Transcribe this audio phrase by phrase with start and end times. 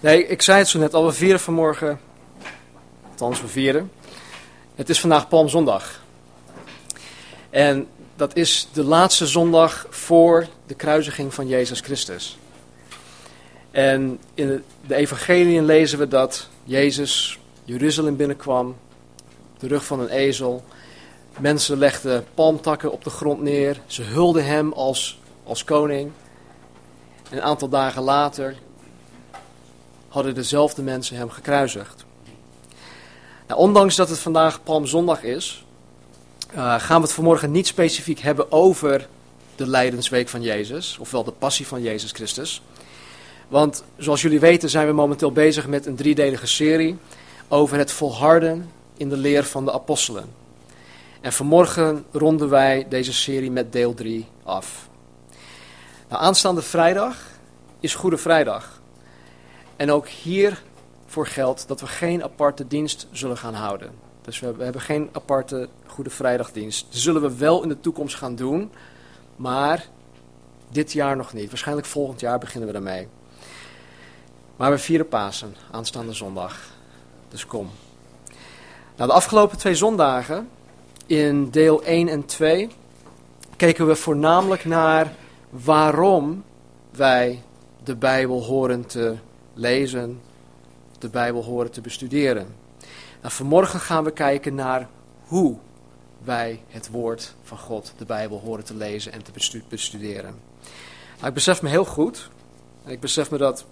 [0.00, 2.00] Nee, ik zei het zo net al, we vieren vanmorgen,
[3.10, 3.90] althans we vieren.
[4.74, 6.02] Het is vandaag Palmzondag.
[7.50, 12.38] En dat is de laatste zondag voor de kruisiging van Jezus Christus.
[13.70, 18.76] En in de evangeliën lezen we dat Jezus Jeruzalem binnenkwam,
[19.58, 20.64] de rug van een ezel.
[21.38, 23.80] Mensen legden palmtakken op de grond neer.
[23.86, 26.10] Ze hulden hem als, als koning.
[27.30, 28.56] En een aantal dagen later
[30.14, 32.04] hadden dezelfde mensen hem gekruisigd.
[33.46, 35.64] Nou, ondanks dat het vandaag Palmzondag is,
[36.54, 39.08] uh, gaan we het vanmorgen niet specifiek hebben over
[39.56, 42.62] de Lijdensweek van Jezus, ofwel de passie van Jezus Christus.
[43.48, 46.96] Want zoals jullie weten zijn we momenteel bezig met een driedelige serie
[47.48, 50.24] over het volharden in de leer van de apostelen.
[51.20, 54.88] En vanmorgen ronden wij deze serie met deel 3 af.
[56.08, 57.16] Nou, aanstaande vrijdag
[57.80, 58.82] is Goede Vrijdag.
[59.76, 63.90] En ook hiervoor geldt dat we geen aparte dienst zullen gaan houden.
[64.22, 66.86] Dus we hebben geen aparte Goede Vrijdagdienst.
[66.90, 68.70] Dat zullen we wel in de toekomst gaan doen,
[69.36, 69.86] maar
[70.68, 71.48] dit jaar nog niet.
[71.48, 73.08] Waarschijnlijk volgend jaar beginnen we daarmee.
[74.56, 76.58] Maar we vieren Pasen, aanstaande zondag.
[77.28, 77.70] Dus kom.
[78.96, 80.48] Nou, de afgelopen twee zondagen,
[81.06, 82.68] in deel 1 en 2,
[83.56, 85.12] keken we voornamelijk naar
[85.50, 86.44] waarom
[86.90, 87.42] wij
[87.84, 89.16] de Bijbel horen te
[89.54, 90.20] lezen,
[90.98, 92.46] de Bijbel horen te bestuderen.
[93.20, 94.88] Nou, vanmorgen gaan we kijken naar
[95.24, 95.56] hoe
[96.24, 99.32] wij het woord van God, de Bijbel, horen te lezen en te
[99.68, 100.34] bestuderen.
[101.16, 102.30] Nou, ik besef me heel goed,
[102.84, 103.64] en ik besef me dat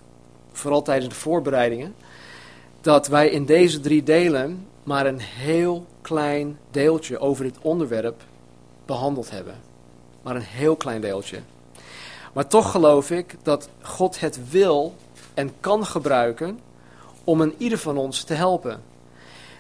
[0.53, 1.94] vooral tijdens de voorbereidingen,
[2.80, 8.22] dat wij in deze drie delen maar een heel klein deeltje over dit onderwerp
[8.86, 9.55] behandeld hebben.
[10.22, 11.38] Maar een heel klein deeltje.
[12.33, 14.94] Maar toch geloof ik dat God het wil
[15.34, 16.61] en kan gebruiken
[17.25, 18.83] om een ieder van ons te helpen.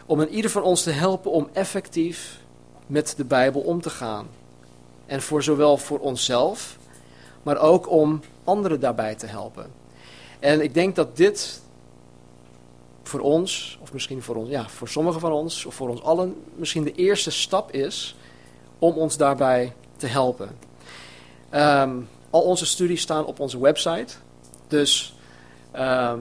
[0.06, 2.40] Om een ieder van ons te helpen om effectief
[2.86, 4.26] met de Bijbel om te gaan.
[5.06, 6.78] En voor zowel voor onszelf,
[7.42, 9.66] maar ook om anderen daarbij te helpen.
[10.38, 11.60] En ik denk dat dit
[13.02, 16.34] voor ons, of misschien voor ons, ja, voor sommigen van ons, of voor ons allen,
[16.54, 18.16] misschien de eerste stap is
[18.78, 20.58] om ons daarbij te helpen.
[21.50, 22.00] Ehm,
[22.30, 24.14] al onze studies staan op onze website.
[24.68, 25.14] Dus
[25.72, 26.20] ehm,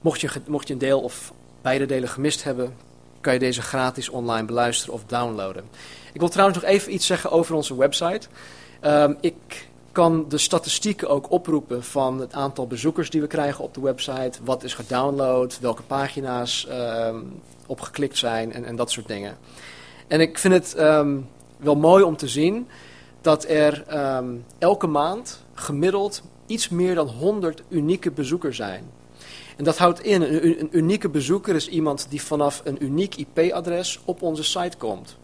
[0.00, 2.74] mocht, je, mocht je een deel of beide delen gemist hebben,
[3.20, 5.64] kan je deze gratis online beluisteren of downloaden.
[6.12, 8.28] Ik wil trouwens nog even iets zeggen over onze website.
[8.82, 13.74] Um, ik kan de statistieken ook oproepen van het aantal bezoekers die we krijgen op
[13.74, 14.38] de website.
[14.44, 19.36] Wat is gedownload, welke pagina's um, opgeklikt zijn en, en, dat soort dingen.
[20.06, 20.74] En ik vind het
[21.56, 22.68] wel mooi om te zien
[23.20, 23.84] dat er
[24.58, 28.90] elke maand gemiddeld iets meer dan 100 unieke bezoekers zijn.
[29.56, 34.22] En dat houdt in, een, unieke bezoeker is iemand die vanaf een uniek IP-adres op
[34.22, 35.16] onze site komt.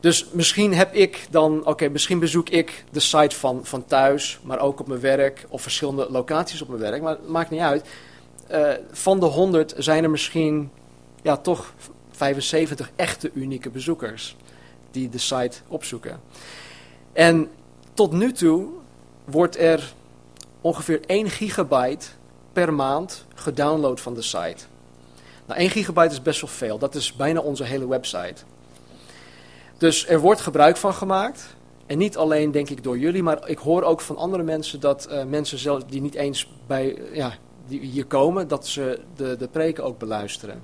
[0.00, 4.58] Dus misschien heb ik dan, oké, misschien bezoek ik de site van, van thuis, maar
[4.58, 7.88] ook op mijn werk of verschillende locaties op mijn werk, maar het maakt niet uit.
[8.50, 10.70] Uh, van de 100 zijn er misschien
[11.22, 11.74] ja, toch
[12.10, 14.36] 75 echte unieke bezoekers
[14.90, 16.20] die de site opzoeken.
[17.12, 17.48] En
[17.94, 18.68] tot nu toe
[19.24, 19.94] wordt er
[20.64, 22.06] ongeveer 1 gigabyte
[22.52, 24.64] per maand gedownload van de site.
[25.46, 26.78] Nou, 1 gigabyte is best wel veel.
[26.78, 28.42] Dat is bijna onze hele website.
[29.78, 31.56] Dus er wordt gebruik van gemaakt.
[31.86, 35.08] En niet alleen denk ik door jullie, maar ik hoor ook van andere mensen dat
[35.10, 37.34] uh, mensen zelf, die niet eens bij, ja,
[37.66, 40.62] die hier komen, dat ze de, de preken ook beluisteren.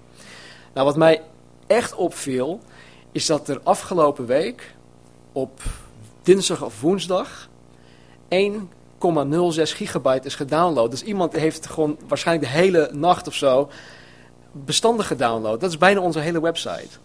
[0.75, 1.23] Nou, wat mij
[1.67, 2.61] echt opviel,
[3.13, 4.75] is dat er afgelopen week
[5.33, 5.61] op
[6.23, 7.49] dinsdag of woensdag
[8.29, 8.79] 1,06
[9.73, 10.91] gigabyte is gedownload.
[10.91, 13.71] Dus iemand heeft gewoon waarschijnlijk de hele nacht of zo
[14.53, 15.61] bestanden gedownload.
[15.61, 16.99] Dat is bijna onze hele website.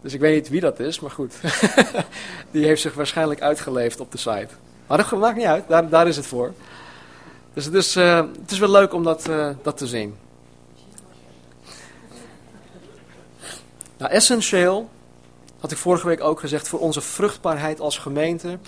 [0.00, 1.34] Dus ik weet niet wie dat is, maar goed.
[2.50, 4.48] Die heeft zich waarschijnlijk uitgeleefd op de site.
[4.86, 6.52] Maar dat maakt niet uit, daar, daar is het voor.
[7.54, 10.16] Dus het is, uh, het is wel leuk om dat, uh, dat te zien.
[13.96, 14.88] Nou, essentieel,
[15.60, 18.58] had ik vorige week ook gezegd, voor onze vruchtbaarheid als gemeente,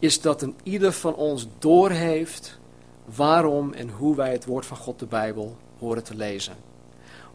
[0.00, 2.58] is dat een ieder van ons doorheeft
[3.04, 6.68] waarom en hoe wij het woord van God, de Bijbel, horen te lezen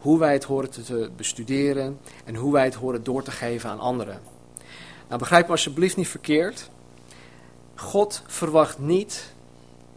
[0.05, 3.79] hoe wij het horen te bestuderen en hoe wij het horen door te geven aan
[3.79, 4.21] anderen.
[5.07, 6.69] Nou, begrijp me alsjeblieft niet verkeerd.
[7.75, 9.33] God verwacht niet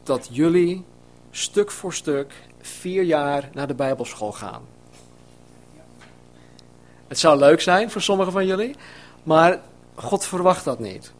[0.02, 0.84] dat jullie
[1.30, 4.62] stuk voor stuk vier jaar naar de Bijbelschool gaan.
[7.08, 8.76] Het zou leuk zijn voor sommigen van jullie,
[9.22, 9.60] maar
[9.94, 11.12] God verwacht dat niet.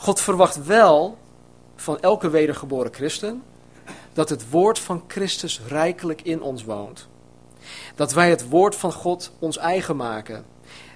[0.00, 1.18] God verwacht wel
[1.76, 3.42] van elke wedergeboren christen
[4.12, 7.06] dat het woord van Christus rijkelijk in ons woont.
[7.94, 10.44] Dat wij het woord van God ons eigen maken.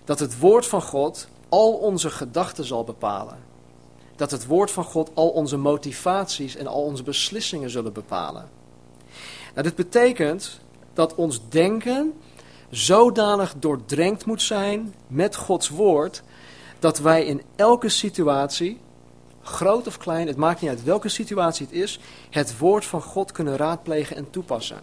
[0.04, 3.38] Dat het woord van God al onze gedachten zal bepalen.
[4.16, 8.48] Dat het woord van God al onze motivaties en al onze beslissingen zullen bepalen.
[9.52, 10.60] Nou, dit betekent
[10.94, 12.12] dat ons denken
[12.70, 16.22] zodanig doordrenkt moet zijn met Gods woord,
[16.78, 18.80] dat wij in elke situatie,
[19.42, 22.00] groot of klein, het maakt niet uit welke situatie het is,
[22.30, 24.80] het woord van God kunnen raadplegen en toepassen.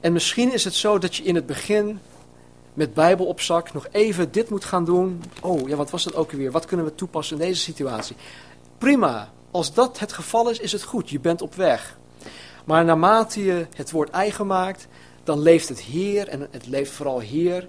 [0.00, 2.00] En misschien is het zo dat je in het begin
[2.74, 5.22] met Bijbel op zak nog even dit moet gaan doen.
[5.42, 6.50] Oh, ja, wat was dat ook weer?
[6.50, 8.16] Wat kunnen we toepassen in deze situatie?
[8.78, 9.32] Prima.
[9.50, 11.10] Als dat het geval is, is het goed.
[11.10, 11.98] Je bent op weg.
[12.64, 14.86] Maar naarmate je het woord eigen maakt,
[15.24, 17.68] dan leeft het hier en het leeft vooral hier.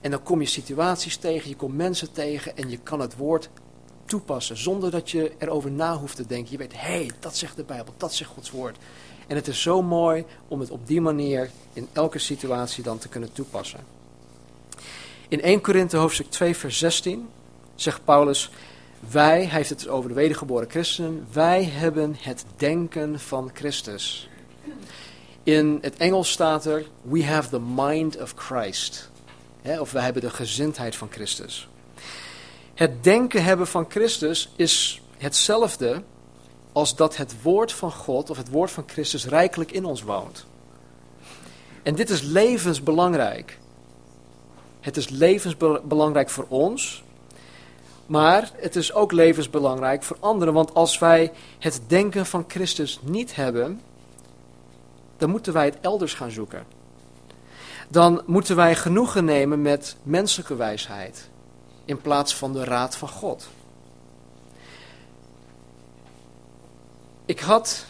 [0.00, 3.48] En dan kom je situaties tegen, je komt mensen tegen en je kan het woord
[4.04, 6.52] toepassen zonder dat je erover na hoeft te denken.
[6.52, 8.76] Je weet, hé, hey, dat zegt de Bijbel, dat zegt Gods woord.
[9.26, 13.08] En het is zo mooi om het op die manier in elke situatie dan te
[13.08, 13.80] kunnen toepassen.
[15.28, 17.28] In 1 Korinthe hoofdstuk 2 vers 16
[17.74, 18.50] zegt Paulus,
[19.10, 24.28] wij, hij heeft het over de wedergeboren christenen, wij hebben het denken van Christus.
[25.42, 29.10] In het Engels staat er, we have the mind of Christ.
[29.78, 31.68] of wij hebben de gezindheid van Christus.
[32.74, 36.02] Het denken hebben van Christus is hetzelfde
[36.72, 40.46] als dat het woord van God of het woord van Christus rijkelijk in ons woont.
[41.82, 43.58] En dit is levensbelangrijk.
[44.80, 47.04] Het is levensbelangrijk voor ons,
[48.06, 50.54] maar het is ook levensbelangrijk voor anderen.
[50.54, 53.80] Want als wij het denken van Christus niet hebben,
[55.16, 56.64] dan moeten wij het elders gaan zoeken.
[57.88, 61.28] Dan moeten wij genoegen nemen met menselijke wijsheid
[61.84, 63.48] in plaats van de raad van God.
[67.24, 67.84] Ik had,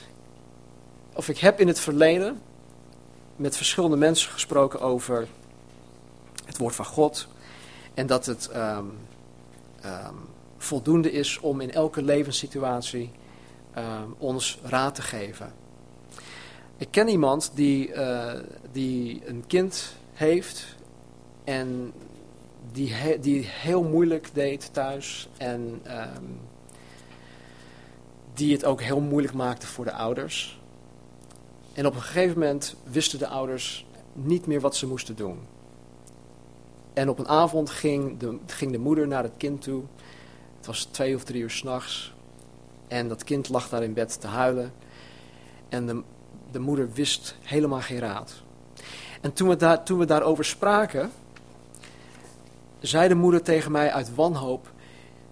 [1.13, 2.41] of ik heb in het verleden
[3.37, 5.29] met verschillende mensen gesproken over
[6.45, 7.29] het woord van God
[7.95, 8.99] en dat het um,
[9.85, 13.11] um, voldoende is om in elke levenssituatie
[13.79, 15.53] um, ons raad te geven.
[16.77, 18.33] Ik ken iemand die, uh,
[18.73, 20.65] die een kind heeft
[21.45, 21.93] en
[22.73, 26.41] die, die heel moeilijk deed thuis en um,
[28.35, 30.61] die het ook heel moeilijk maakte voor de ouders.
[31.73, 35.39] En op een gegeven moment wisten de ouders niet meer wat ze moesten doen.
[36.93, 39.83] En op een avond ging de, ging de moeder naar het kind toe.
[40.57, 42.13] Het was twee of drie uur s'nachts.
[42.89, 44.73] En dat kind lag daar in bed te huilen.
[45.69, 46.03] En de,
[46.51, 48.43] de moeder wist helemaal geen raad.
[49.21, 51.11] En toen we, daar, toen we daarover spraken,
[52.87, 54.73] zei de moeder tegen mij uit wanhoop: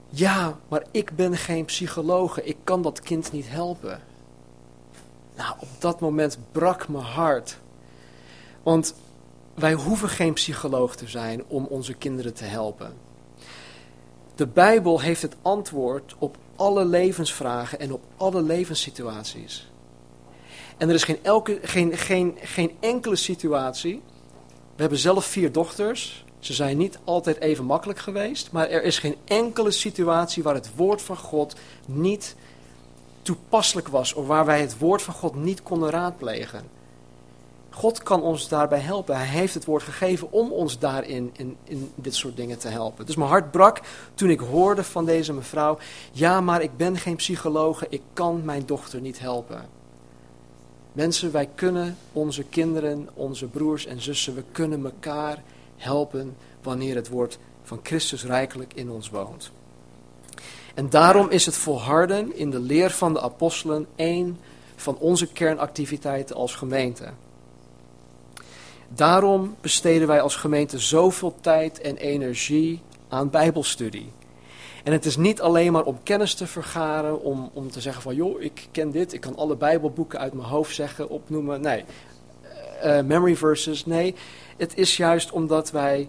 [0.08, 4.00] Ja, maar ik ben geen psychologe, ik kan dat kind niet helpen.
[5.37, 7.58] Nou, op dat moment brak mijn hart.
[8.62, 8.94] Want
[9.54, 12.94] wij hoeven geen psycholoog te zijn om onze kinderen te helpen.
[14.34, 19.70] De Bijbel heeft het antwoord op alle levensvragen en op alle levenssituaties.
[20.76, 24.02] En er is geen, elke, geen, geen, geen enkele situatie.
[24.75, 26.25] We hebben zelf vier dochters.
[26.43, 28.53] Ze zijn niet altijd even makkelijk geweest.
[28.53, 31.55] Maar er is geen enkele situatie waar het woord van God
[31.87, 32.37] niet
[33.23, 34.15] toepasselijk was.
[34.15, 36.65] Of waar wij het woord van God niet konden raadplegen.
[37.70, 39.17] God kan ons daarbij helpen.
[39.17, 43.06] Hij heeft het woord gegeven om ons daarin in, in dit soort dingen te helpen.
[43.06, 43.81] Dus mijn hart brak
[44.15, 45.79] toen ik hoorde van deze mevrouw:
[46.13, 49.69] Ja, maar ik ben geen psycholoog, ik kan mijn dochter niet helpen.
[50.93, 55.43] Mensen, wij kunnen onze kinderen, onze broers en zussen, we kunnen elkaar
[55.82, 59.51] helpen wanneer het woord van Christus rijkelijk in ons woont.
[60.74, 64.39] En daarom is het volharden in de leer van de apostelen één
[64.77, 67.08] van onze kernactiviteiten als gemeente.
[68.89, 74.12] Daarom besteden wij als gemeente zoveel tijd en energie aan Bijbelstudie.
[74.84, 78.15] En het is niet alleen maar om kennis te vergaren, om, om te zeggen van
[78.15, 81.60] joh, ik ken dit, ik kan alle Bijbelboeken uit mijn hoofd zeggen, opnoemen.
[81.60, 81.84] Nee,
[82.84, 84.15] uh, memory verses, nee.
[84.56, 86.08] Het is juist omdat wij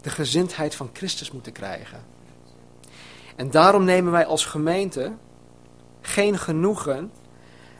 [0.00, 2.04] de gezindheid van Christus moeten krijgen.
[3.36, 5.12] En daarom nemen wij als gemeente
[6.00, 7.10] geen genoegen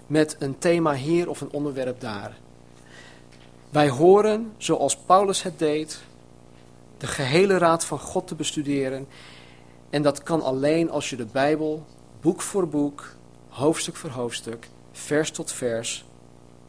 [0.06, 2.36] met een thema hier of een onderwerp daar.
[3.70, 6.00] Wij horen, zoals Paulus het deed,
[6.98, 9.06] de gehele raad van God te bestuderen.
[9.90, 11.86] En dat kan alleen als je de Bijbel
[12.20, 13.14] boek voor boek,
[13.48, 16.04] hoofdstuk voor hoofdstuk, vers tot vers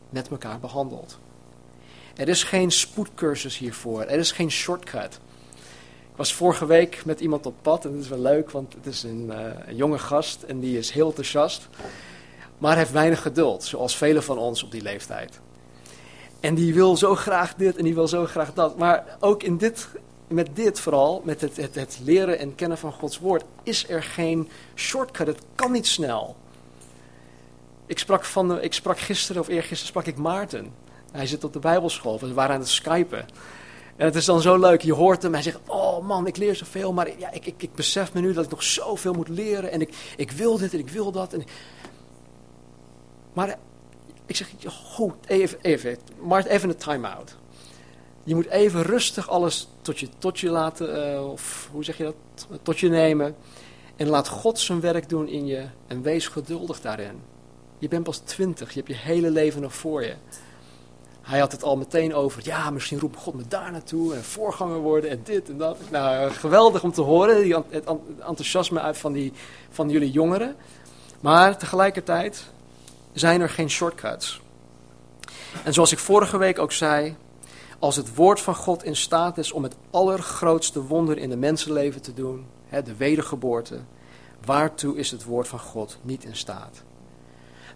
[0.09, 1.19] met elkaar behandelt.
[2.17, 5.19] Er is geen spoedcursus hiervoor, er is geen shortcut.
[6.11, 8.85] Ik was vorige week met iemand op pad en dat is wel leuk, want het
[8.85, 11.67] is een, uh, een jonge gast en die is heel enthousiast
[12.57, 15.39] maar heeft weinig geduld, zoals velen van ons op die leeftijd.
[16.39, 18.77] En die wil zo graag dit en die wil zo graag dat.
[18.77, 19.87] Maar ook in dit,
[20.27, 24.03] met dit vooral, met het, het, het leren en kennen van Gods woord, is er
[24.03, 25.27] geen shortcut.
[25.27, 26.35] Het kan niet snel.
[27.85, 30.73] Ik sprak, van, ik sprak gisteren of eergisteren sprak ik Maarten.
[31.11, 33.25] Hij zit op de bijbelschool, we waren aan het skypen.
[33.95, 36.55] En het is dan zo leuk, je hoort hem, hij zegt, oh man, ik leer
[36.55, 39.71] zoveel, maar ja, ik, ik, ik besef me nu dat ik nog zoveel moet leren.
[39.71, 41.33] En ik, ik wil dit en ik wil dat.
[41.33, 41.43] En...
[43.33, 43.57] Maar
[44.25, 47.35] ik zeg, goed, even, even, maar even een time-out.
[48.23, 52.03] Je moet even rustig alles tot je, tot je laten, uh, of hoe zeg je
[52.03, 52.15] dat,
[52.61, 53.35] tot je nemen.
[53.95, 57.21] En laat God zijn werk doen in je en wees geduldig daarin.
[57.77, 60.15] Je bent pas twintig, je hebt je hele leven nog voor je.
[61.27, 64.77] Hij had het al meteen over, ja, misschien roept God me daar naartoe en voorganger
[64.77, 65.77] worden en dit en dat.
[65.89, 67.85] Nou, geweldig om te horen, die, het
[68.19, 69.33] enthousiasme uit van, die,
[69.69, 70.55] van jullie jongeren.
[71.19, 72.43] Maar tegelijkertijd
[73.13, 74.41] zijn er geen shortcuts.
[75.63, 77.15] En zoals ik vorige week ook zei,
[77.79, 82.01] als het woord van God in staat is om het allergrootste wonder in de mensenleven
[82.01, 83.79] te doen, hè, de wedergeboorte,
[84.45, 86.83] waartoe is het woord van God niet in staat?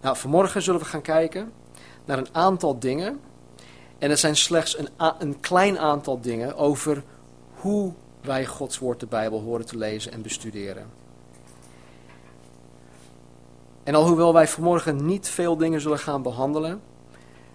[0.02, 1.52] Nou, vanmorgen zullen we gaan kijken
[2.04, 3.20] naar een aantal dingen.
[4.02, 7.02] En het zijn slechts een, een klein aantal dingen over
[7.54, 10.86] hoe wij Gods woord, de Bijbel, horen te lezen en bestuderen.
[13.82, 16.80] En alhoewel wij vanmorgen niet veel dingen zullen gaan behandelen,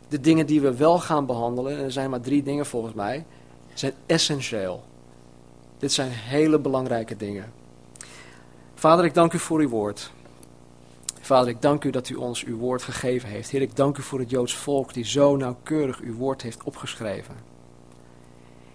[0.08, 3.25] de dingen die we wel gaan behandelen, en er zijn maar drie dingen volgens mij,
[3.74, 4.84] zijn essentieel.
[5.77, 7.54] Dit zijn hele belangrijke dingen.
[8.75, 10.12] Vader, ik dank u voor uw woord.
[11.28, 13.50] Vader, ik dank u dat u ons uw woord gegeven heeft.
[13.50, 17.36] Heer, ik dank u voor het Joods volk die zo nauwkeurig uw woord heeft opgeschreven.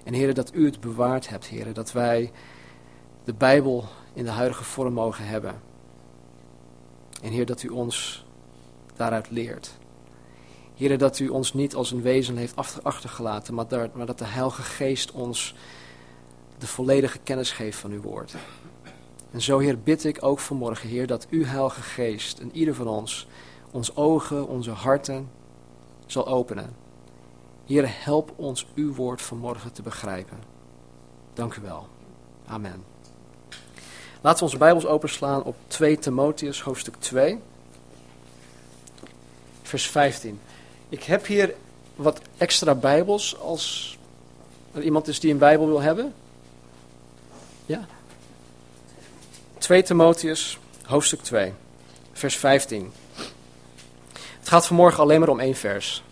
[0.05, 2.33] En Heer, dat u het bewaard hebt, Heer, dat wij
[3.25, 5.61] de Bijbel in de huidige vorm mogen hebben.
[7.23, 8.25] En Heer, dat u ons
[8.97, 9.71] daaruit leert.
[10.75, 13.67] Heer, dat u ons niet als een wezen heeft achtergelaten, maar,
[14.07, 15.55] dat de Heilige Geest ons
[16.59, 18.35] de volledige kennis geeft van uw woord.
[19.33, 22.89] En zo, Heer, bid ik ook vanmorgen, Heer, dat uw Heilige Geest en ieder van
[22.89, 23.27] ons
[23.71, 25.31] ons ogen, onze harten
[26.07, 26.77] zal openen.
[27.67, 30.39] Heer, help ons uw woord vanmorgen te begrijpen.
[31.35, 31.89] Dank u wel.
[32.47, 32.85] Amen.
[34.21, 37.39] Laten we onze Bijbels openslaan op 2 Timotheus, hoofdstuk 2,
[39.63, 40.41] vers 15.
[40.89, 41.55] Ik heb hier
[41.97, 43.99] wat extra Bijbels als
[44.73, 46.15] er iemand is die een Bijbel wil hebben.
[47.67, 47.87] Ja?
[49.63, 51.53] 2 Timotheus, hoofdstuk 2,
[52.13, 52.93] vers 15.
[54.39, 56.03] Het gaat vanmorgen alleen maar om één vers.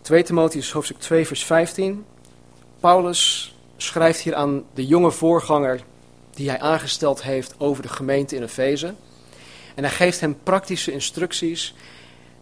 [0.00, 2.04] 2 Timotheus, hoofdstuk 2, vers 15.
[2.80, 5.80] Paulus schrijft hier aan de jonge voorganger
[6.30, 8.94] die hij aangesteld heeft over de gemeente in Efeze.
[9.74, 11.74] En hij geeft hem praktische instructies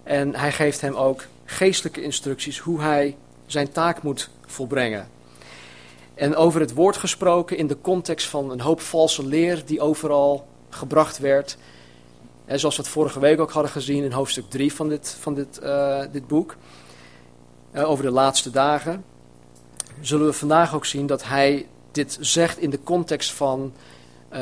[0.03, 5.16] en hij geeft hem ook geestelijke instructies hoe hij zijn taak moet volbrengen.
[6.17, 10.47] En over het woord gesproken in de context van een hoop valse leer die overal
[10.69, 11.57] gebracht werd.
[12.47, 15.61] Zoals we het vorige week ook hadden gezien in hoofdstuk 3 van dit, van dit,
[15.63, 16.57] uh, dit boek.
[17.73, 19.05] Uh, over de laatste dagen.
[20.01, 23.73] Zullen we vandaag ook zien dat hij dit zegt in de context van
[24.33, 24.39] uh,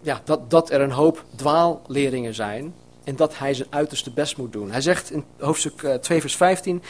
[0.00, 2.74] ja, dat, dat er een hoop dwaalleringen zijn.
[3.04, 4.70] En dat hij zijn uiterste best moet doen.
[4.70, 6.82] Hij zegt in hoofdstuk 2 vers 15.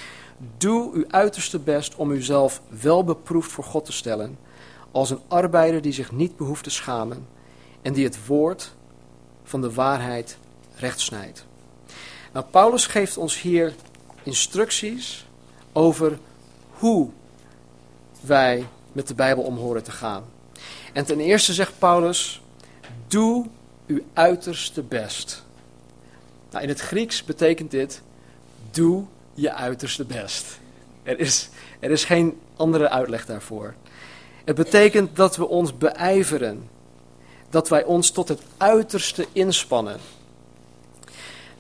[0.56, 4.38] Doe uw uiterste best om uzelf wel beproefd voor God te stellen,
[4.90, 7.26] als een arbeider die zich niet behoeft te schamen
[7.82, 8.72] en die het woord
[9.44, 10.38] van de waarheid
[10.76, 11.46] rechtsnijdt.
[12.32, 13.74] Nou, Paulus geeft ons hier
[14.22, 15.26] instructies
[15.72, 16.18] over
[16.70, 17.08] hoe
[18.20, 20.24] wij met de Bijbel om horen te gaan.
[20.92, 22.42] En ten eerste zegt Paulus,
[23.06, 23.46] doe
[23.86, 25.44] uw uiterste best.
[26.50, 28.02] Nou, in het Grieks betekent dit,
[28.70, 29.04] doe
[29.36, 30.58] je uiterste best.
[31.02, 31.48] Er is,
[31.80, 33.74] er is geen andere uitleg daarvoor.
[34.44, 36.68] Het betekent dat we ons beijveren.
[37.50, 39.98] Dat wij ons tot het uiterste inspannen.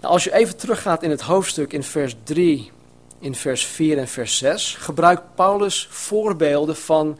[0.00, 2.70] Nou, als je even teruggaat in het hoofdstuk in vers 3,
[3.18, 7.18] in vers 4 en vers 6, gebruikt Paulus voorbeelden van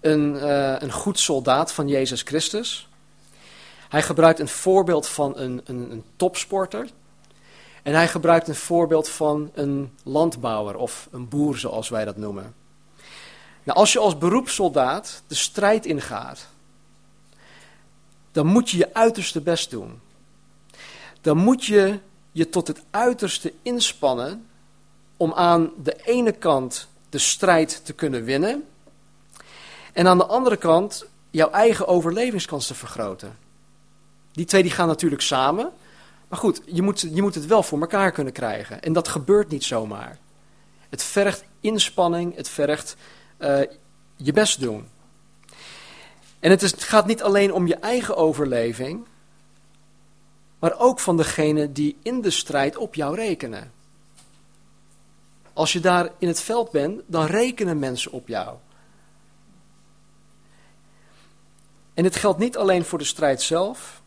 [0.00, 2.88] een, uh, een goed soldaat van Jezus Christus.
[3.88, 6.86] Hij gebruikt een voorbeeld van een, een, een topsporter
[7.82, 12.54] en hij gebruikt een voorbeeld van een landbouwer of een boer, zoals wij dat noemen.
[13.62, 16.46] Nou, als je als beroepssoldaat de strijd ingaat,
[18.32, 20.00] dan moet je je uiterste best doen.
[21.20, 21.98] Dan moet je
[22.32, 24.46] je tot het uiterste inspannen
[25.16, 28.64] om aan de ene kant de strijd te kunnen winnen
[29.92, 33.38] en aan de andere kant jouw eigen overlevingskans te vergroten.
[34.32, 35.72] Die twee die gaan natuurlijk samen.
[36.28, 38.82] Maar goed, je moet, je moet het wel voor elkaar kunnen krijgen.
[38.82, 40.18] En dat gebeurt niet zomaar.
[40.88, 42.96] Het vergt inspanning, het vergt
[43.38, 43.60] uh,
[44.16, 44.88] je best doen.
[46.40, 49.06] En het, is, het gaat niet alleen om je eigen overleving,
[50.58, 53.72] maar ook van degene die in de strijd op jou rekenen.
[55.52, 58.56] Als je daar in het veld bent, dan rekenen mensen op jou.
[61.94, 64.02] En dit geldt niet alleen voor de strijd zelf,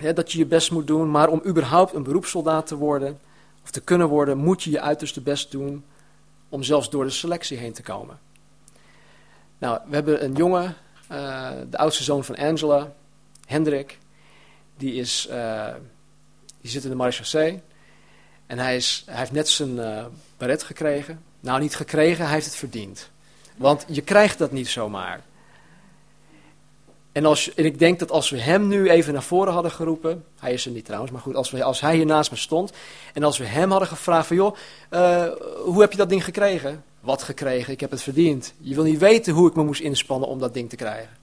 [0.00, 3.20] dat je je best moet doen, maar om überhaupt een beroepssoldaat te worden
[3.62, 5.84] of te kunnen worden, moet je je uiterste best doen
[6.48, 8.18] om zelfs door de selectie heen te komen.
[9.58, 10.76] Nou, we hebben een jongen,
[11.12, 12.92] uh, de oudste zoon van Angela,
[13.46, 13.98] Hendrik,
[14.76, 15.66] die, is, uh,
[16.60, 17.62] die zit in de marechaussee.
[18.46, 19.76] En hij, is, hij heeft net zijn
[20.38, 21.22] uh, gekregen.
[21.40, 23.10] Nou, niet gekregen, hij heeft het verdiend.
[23.56, 25.20] Want je krijgt dat niet zomaar.
[27.12, 30.24] En, als, en ik denk dat als we hem nu even naar voren hadden geroepen,
[30.38, 32.72] hij is er niet trouwens, maar goed, als, we, als hij hier naast me stond
[33.12, 34.56] en als we hem hadden gevraagd van joh,
[34.90, 35.26] uh,
[35.64, 36.84] hoe heb je dat ding gekregen?
[37.00, 37.72] Wat gekregen?
[37.72, 38.52] Ik heb het verdiend.
[38.58, 41.16] Je wil niet weten hoe ik me moest inspannen om dat ding te krijgen.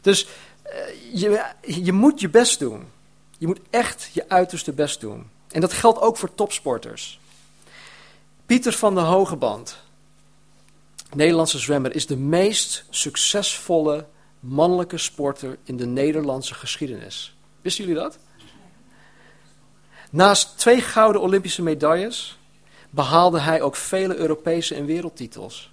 [0.00, 1.44] Dus uh, je,
[1.84, 2.84] je moet je best doen.
[3.38, 5.30] Je moet echt je uiterste best doen.
[5.50, 7.20] En dat geldt ook voor topsporters.
[8.46, 9.76] Pieter van de Hogeband,
[11.14, 14.06] Nederlandse zwemmer, is de meest succesvolle
[14.40, 17.36] mannelijke sporter in de Nederlandse geschiedenis.
[17.60, 18.18] Wisten jullie dat?
[20.10, 22.38] Naast twee gouden Olympische medailles
[22.90, 25.72] behaalde hij ook vele Europese en wereldtitels.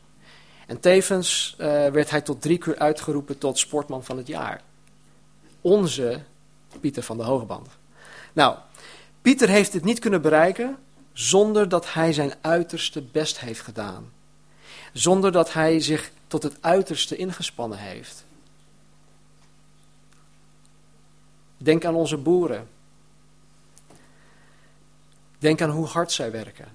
[0.67, 4.61] En tevens uh, werd hij tot drie keer uitgeroepen tot sportman van het jaar.
[5.61, 6.21] Onze
[6.79, 7.67] Pieter van de Hogeband.
[8.33, 8.57] Nou,
[9.21, 10.77] Pieter heeft dit niet kunnen bereiken
[11.13, 14.11] zonder dat hij zijn uiterste best heeft gedaan.
[14.93, 18.25] Zonder dat hij zich tot het uiterste ingespannen heeft.
[21.57, 22.67] Denk aan onze boeren.
[25.39, 26.67] Denk aan hoe hard zij werken.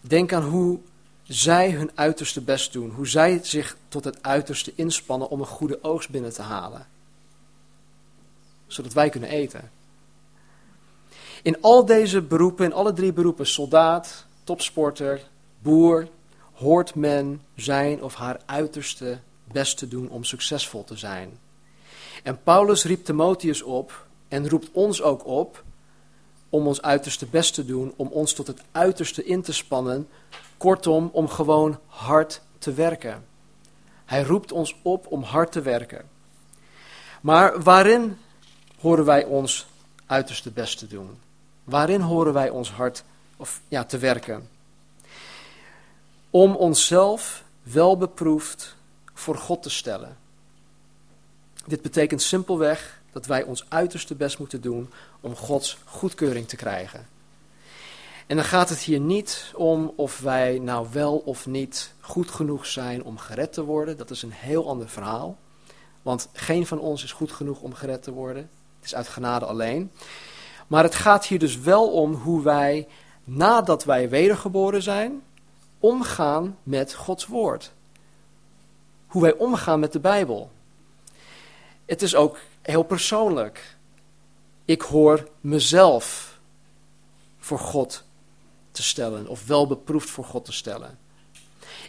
[0.00, 0.78] Denk aan hoe
[1.22, 2.90] zij hun uiterste best doen.
[2.90, 6.86] Hoe zij zich tot het uiterste inspannen om een goede oogst binnen te halen.
[8.66, 9.70] Zodat wij kunnen eten.
[11.42, 16.08] In al deze beroepen, in alle drie beroepen, soldaat, topsporter, boer,
[16.52, 21.38] hoort men zijn of haar uiterste best te doen om succesvol te zijn.
[22.22, 25.62] En Paulus riep Timotheus op en roept ons ook op
[26.48, 30.08] om ons uiterste best te doen, om ons tot het uiterste in te spannen,
[30.56, 33.24] kortom, om gewoon hard te werken.
[34.04, 36.08] Hij roept ons op om hard te werken.
[37.20, 38.18] Maar waarin
[38.80, 39.66] horen wij ons
[40.06, 41.18] uiterste best te doen?
[41.64, 43.04] Waarin horen wij ons hard
[43.36, 44.48] of, ja, te werken?
[46.30, 48.76] Om onszelf wel beproefd
[49.14, 50.16] voor God te stellen.
[51.68, 57.06] Dit betekent simpelweg dat wij ons uiterste best moeten doen om Gods goedkeuring te krijgen.
[58.26, 62.66] En dan gaat het hier niet om of wij nou wel of niet goed genoeg
[62.66, 63.96] zijn om gered te worden.
[63.96, 65.36] Dat is een heel ander verhaal.
[66.02, 68.50] Want geen van ons is goed genoeg om gered te worden.
[68.76, 69.90] Het is uit genade alleen.
[70.66, 72.88] Maar het gaat hier dus wel om hoe wij,
[73.24, 75.22] nadat wij wedergeboren zijn,
[75.78, 77.72] omgaan met Gods woord.
[79.06, 80.50] Hoe wij omgaan met de Bijbel.
[81.88, 83.76] Het is ook heel persoonlijk.
[84.64, 86.38] Ik hoor mezelf
[87.38, 88.04] voor God
[88.70, 90.98] te stellen, of wel beproefd voor God te stellen.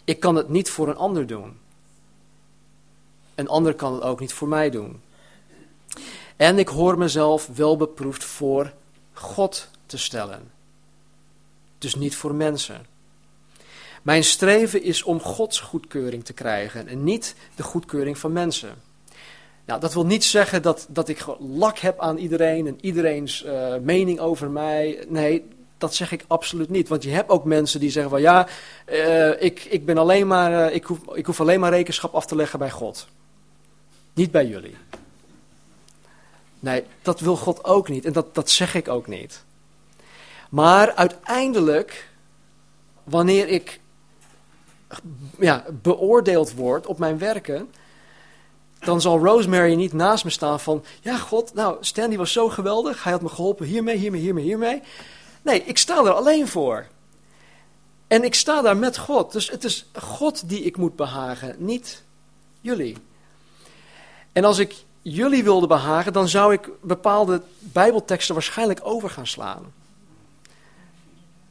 [0.04, 1.58] Ik kan het niet voor een ander doen.
[3.34, 5.02] Een ander kan het ook niet voor mij doen.
[6.36, 8.72] En ik hoor mezelf wel beproefd voor
[9.12, 10.50] God te stellen.
[11.78, 12.86] Dus niet voor mensen.
[14.02, 18.88] Mijn streven is om Gods goedkeuring te krijgen en niet de goedkeuring van mensen.
[19.70, 23.76] Nou, dat wil niet zeggen dat, dat ik lak heb aan iedereen en iedereen's uh,
[23.76, 25.04] mening over mij.
[25.08, 26.88] Nee, dat zeg ik absoluut niet.
[26.88, 28.48] Want je hebt ook mensen die zeggen van ja,
[28.92, 32.26] uh, ik, ik, ben alleen maar, uh, ik, hoef, ik hoef alleen maar rekenschap af
[32.26, 33.06] te leggen bij God.
[34.14, 34.76] Niet bij jullie.
[36.60, 39.44] Nee, dat wil God ook niet en dat, dat zeg ik ook niet.
[40.48, 42.08] Maar uiteindelijk,
[43.04, 43.80] wanneer ik
[45.38, 47.68] ja, beoordeeld word op mijn werken,
[48.80, 52.48] dan zal Rosemary niet naast me staan van, ja God, nou Stan die was zo
[52.48, 54.82] geweldig, hij had me geholpen hiermee, hiermee, hiermee, hiermee.
[55.42, 56.86] Nee, ik sta er alleen voor.
[58.06, 59.32] En ik sta daar met God.
[59.32, 62.02] Dus het is God die ik moet behagen, niet
[62.60, 62.96] jullie.
[64.32, 69.72] En als ik jullie wilde behagen, dan zou ik bepaalde Bijbelteksten waarschijnlijk over gaan slaan.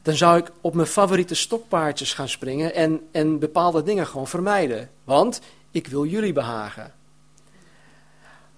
[0.02, 4.90] Dan zou ik op mijn favoriete stokpaardjes gaan springen en, en bepaalde dingen gewoon vermijden.
[5.04, 5.40] Want
[5.70, 6.92] ik wil jullie behagen.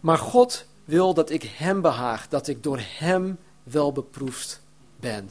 [0.02, 4.60] Maar God wil dat ik Hem behaag, dat ik door Hem wel beproefd
[4.96, 5.30] ben.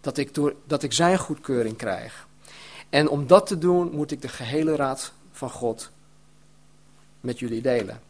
[0.00, 2.26] Dat ik, door, dat ik zijn goedkeuring krijg.
[2.90, 5.90] En om dat te doen moet ik de gehele raad van God
[7.20, 8.00] met jullie delen.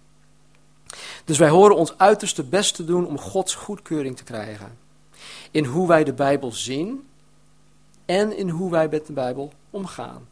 [1.25, 4.79] Dus wij horen ons uiterste best te doen om Gods goedkeuring te krijgen.
[5.51, 7.09] In hoe wij de Bijbel zien
[8.05, 10.29] en in hoe wij met de Bijbel omgaan.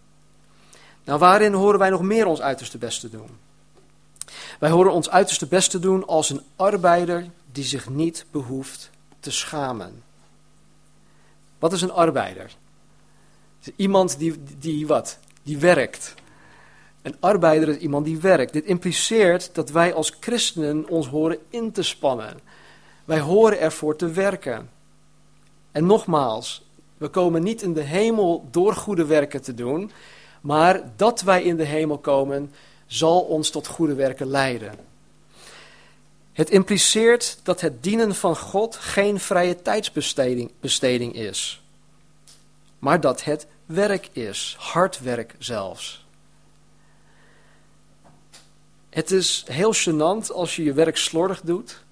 [1.04, 3.28] Nou, waarin horen wij nog meer ons uiterste best te doen?
[4.58, 8.90] Wij horen ons uiterste best te doen als een arbeider die zich niet behoeft
[9.20, 10.02] te schamen.
[11.58, 12.56] Wat is een arbeider?
[13.76, 15.18] Iemand die, die wat?
[15.42, 16.14] Die werkt.
[17.02, 18.52] Een arbeider is iemand die werkt.
[18.52, 22.40] Dit impliceert dat wij als christenen ons horen in te spannen.
[23.04, 24.70] Wij horen ervoor te werken.
[25.72, 26.62] En nogmaals,
[26.96, 29.90] we komen niet in de hemel door goede werken te doen,
[30.40, 32.52] maar dat wij in de hemel komen,
[32.92, 34.74] zal ons tot goede werken leiden.
[36.32, 41.62] Het impliceert dat het dienen van God geen vrije tijdsbesteding besteding is,
[42.78, 46.06] maar dat het werk is, hard werk zelfs.
[48.90, 51.82] Het is heel gênant als je je werk slordig doet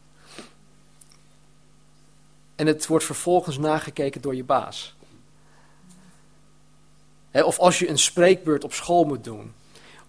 [2.57, 4.95] en het wordt vervolgens nagekeken door je baas.
[7.33, 9.55] of als je een spreekbeurt op school moet doen,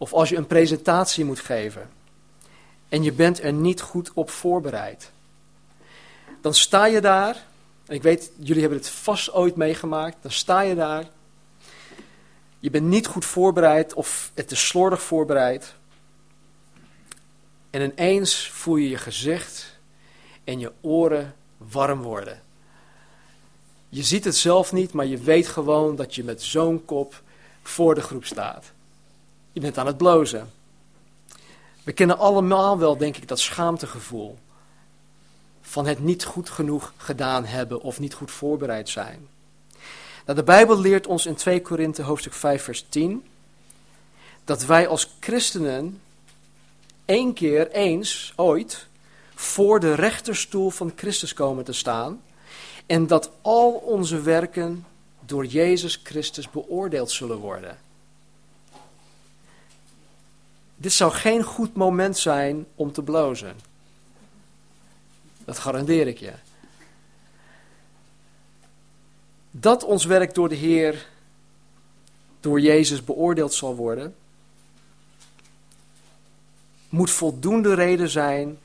[0.01, 1.89] of als je een presentatie moet geven
[2.89, 5.11] en je bent er niet goed op voorbereid.
[6.41, 7.45] Dan sta je daar,
[7.85, 11.05] en ik weet, jullie hebben het vast ooit meegemaakt, dan sta je daar,
[12.59, 15.73] je bent niet goed voorbereid of het is slordig voorbereid.
[17.69, 19.79] En ineens voel je je gezicht
[20.43, 22.41] en je oren warm worden.
[23.89, 27.21] Je ziet het zelf niet, maar je weet gewoon dat je met zo'n kop
[27.61, 28.71] voor de groep staat.
[29.51, 30.51] Je bent aan het blozen.
[31.83, 34.37] We kennen allemaal wel, denk ik, dat schaamtegevoel.
[35.61, 39.27] Van het niet goed genoeg gedaan hebben of niet goed voorbereid zijn.
[40.25, 43.25] Nou, de Bijbel leert ons in 2 Korinthe hoofdstuk 5 vers 10
[44.43, 46.01] dat wij als christenen
[47.05, 48.87] één keer eens, ooit,
[49.35, 52.21] voor de rechterstoel van Christus komen te staan
[52.85, 54.85] en dat al onze werken
[55.25, 57.77] door Jezus Christus beoordeeld zullen worden.
[60.81, 63.55] Dit zou geen goed moment zijn om te blozen.
[65.45, 66.33] Dat garandeer ik je.
[69.51, 71.07] Dat ons werk door de Heer,
[72.39, 74.15] door Jezus beoordeeld zal worden,
[76.89, 78.57] moet voldoende reden zijn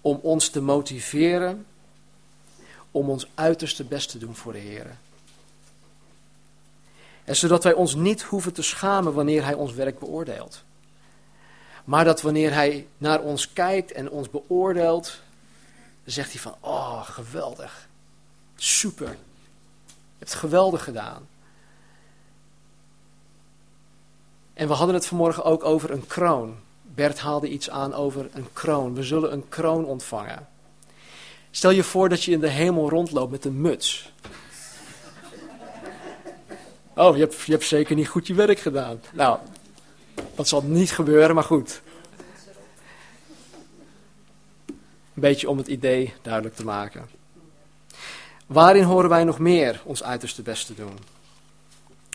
[0.00, 1.66] om ons te motiveren
[2.90, 4.96] om ons uiterste best te doen voor de Heer.
[7.24, 10.64] En zodat wij ons niet hoeven te schamen wanneer Hij ons werk beoordeelt.
[11.86, 15.20] Maar dat wanneer Hij naar ons kijkt en ons beoordeelt,
[16.04, 17.88] zegt Hij van, oh geweldig,
[18.56, 19.08] super,
[19.88, 21.26] je hebt geweldig gedaan.
[24.54, 26.56] En we hadden het vanmorgen ook over een kroon.
[26.82, 28.94] Bert haalde iets aan over een kroon.
[28.94, 30.48] We zullen een kroon ontvangen.
[31.50, 34.12] Stel je voor dat je in de hemel rondloopt met een muts.
[36.94, 39.00] Oh, je hebt, je hebt zeker niet goed je werk gedaan.
[39.12, 39.38] Nou,
[40.34, 41.80] dat zal niet gebeuren, maar goed.
[44.66, 47.08] Een beetje om het idee duidelijk te maken.
[48.46, 50.98] Waarin horen wij nog meer ons uiterste best te doen?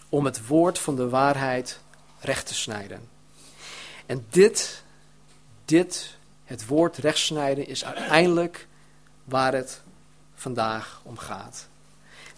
[0.10, 1.80] Om het woord van de waarheid
[2.20, 3.10] recht te snijden.
[4.06, 4.84] En dit,
[5.66, 8.68] dit, het woord rechtsnijden, is uiteindelijk
[9.24, 9.82] waar het
[10.36, 11.68] vandaag om gaat.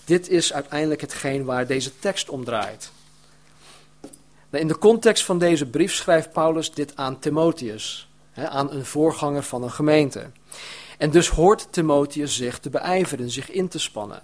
[0.05, 2.91] Dit is uiteindelijk hetgeen waar deze tekst om draait.
[4.59, 9.63] In de context van deze brief schrijft Paulus dit aan Timotheus, aan een voorganger van
[9.63, 10.29] een gemeente.
[10.97, 14.21] En dus hoort Timotheus zich te beijveren, zich in te spannen.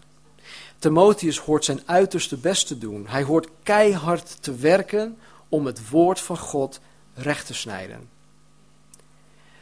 [0.79, 3.07] Timotheus hoort zijn uiterste best te doen.
[3.07, 5.17] Hij hoort keihard te werken
[5.49, 6.79] om het woord van God
[7.13, 8.09] recht te snijden.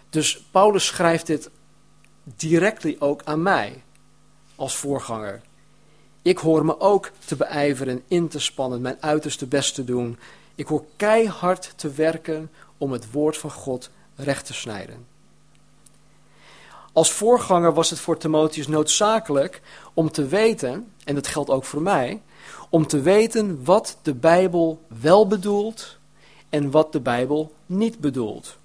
[0.10, 1.50] Dus Paulus schrijft dit
[2.24, 3.84] directly ook aan mij
[4.56, 5.42] als voorganger.
[6.22, 10.18] Ik hoor me ook te beijveren, in te spannen, mijn uiterste best te doen.
[10.58, 15.06] Ik hoor keihard te werken om het woord van God recht te snijden.
[16.94, 19.62] Als voorganger was het voor Timotheus noodzakelijk
[19.94, 22.22] om te weten, en dat geldt ook voor mij,
[22.70, 25.98] om te weten wat de Bijbel wel bedoelt
[26.50, 28.58] en wat de Bijbel niet bedoelt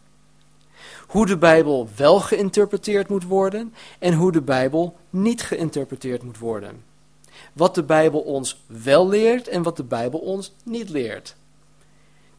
[1.12, 6.84] hoe de Bijbel wel geïnterpreteerd moet worden en hoe de Bijbel niet geïnterpreteerd moet worden.
[7.52, 11.36] Wat de Bijbel ons wel leert en wat de Bijbel ons niet leert.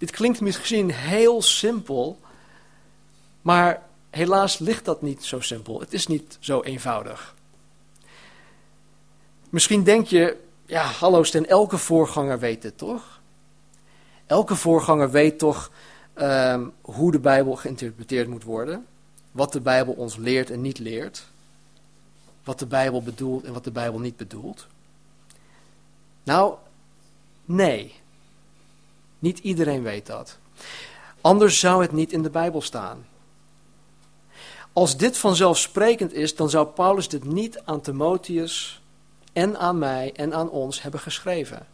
[0.04, 2.20] Dit klinkt misschien heel simpel,
[3.42, 5.80] maar helaas ligt dat niet zo simpel.
[5.80, 7.36] Het is niet zo eenvoudig.
[9.50, 13.22] Misschien denk je, ja, hallo Sten, elke voorganger weet dit toch?
[14.26, 15.72] Elke voorganger weet toch
[16.16, 18.86] um, hoe de Bijbel geïnterpreteerd moet worden,
[19.32, 21.28] wat de Bijbel ons leert en niet leert,
[22.44, 24.68] wat de Bijbel bedoelt en wat de Bijbel niet bedoelt.
[26.24, 26.56] Nou,
[27.46, 28.02] nee.
[29.24, 30.38] Niet iedereen weet dat.
[31.22, 33.06] Anders zou het niet in de Bijbel staan.
[34.74, 38.82] Als dit vanzelfsprekend is, dan zou Paulus dit niet aan Timotheus
[39.34, 41.68] en aan mij en aan ons hebben geschreven.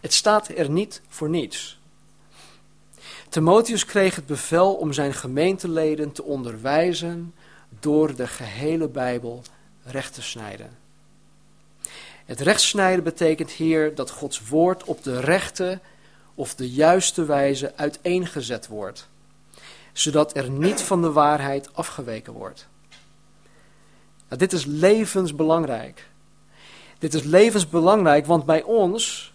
[0.00, 1.80] Het staat er niet voor niets.
[3.28, 7.34] Timotheus kreeg het bevel om zijn gemeenteleden te onderwijzen
[7.80, 9.42] door de gehele Bijbel
[9.82, 10.78] recht te snijden.
[12.24, 15.80] Het rechtsnijden betekent hier dat Gods woord op de rechte
[16.34, 19.08] of de juiste wijze uiteengezet wordt,
[19.92, 22.68] zodat er niet van de waarheid afgeweken wordt.
[24.28, 26.08] Nou, dit is levensbelangrijk.
[26.98, 29.32] Dit is levensbelangrijk, want bij ons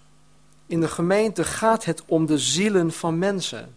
[0.68, 3.76] in de gemeente gaat het om de zielen van mensen.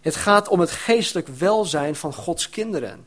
[0.00, 3.06] Het gaat om het geestelijk welzijn van Gods kinderen.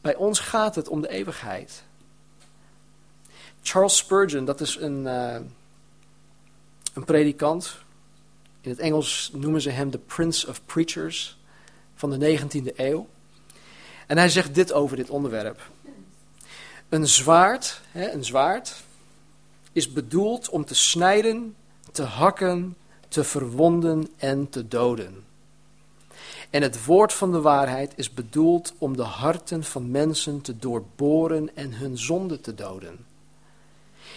[0.00, 1.84] Bij ons gaat het om de eeuwigheid.
[3.62, 5.36] Charles Spurgeon, dat is een, uh,
[6.96, 7.76] een predikant.
[8.60, 11.38] In het Engels noemen ze hem de Prince of Preachers
[11.94, 13.08] van de 19e eeuw.
[14.06, 15.70] En hij zegt dit over dit onderwerp.
[16.88, 18.74] Een zwaard, hè, een zwaard
[19.72, 21.54] is bedoeld om te snijden,
[21.92, 22.76] te hakken,
[23.08, 25.24] te verwonden en te doden.
[26.50, 31.56] En het woord van de waarheid is bedoeld om de harten van mensen te doorboren
[31.56, 33.06] en hun zonde te doden.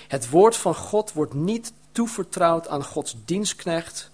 [0.07, 4.11] Het woord van God wordt niet toevertrouwd aan Gods dienstknecht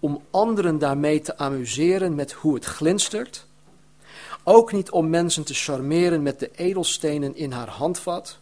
[0.00, 3.46] om anderen daarmee te amuseren met hoe het glinstert.
[4.42, 8.38] Ook niet om mensen te charmeren met de edelstenen in haar handvat,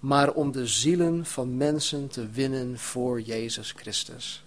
[0.00, 4.44] maar om de zielen van mensen te winnen voor Jezus Christus.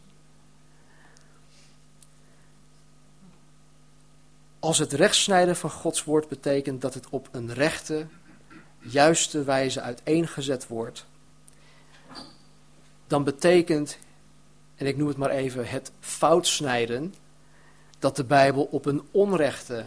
[4.59, 8.07] Als het rechtsnijden van Gods woord betekent dat het op een rechte,
[8.79, 11.05] juiste wijze uiteengezet wordt,
[13.09, 13.97] dan betekent,
[14.75, 17.13] en ik noem het maar even, het foutsnijden,
[17.99, 19.85] dat de Bijbel op een onrechte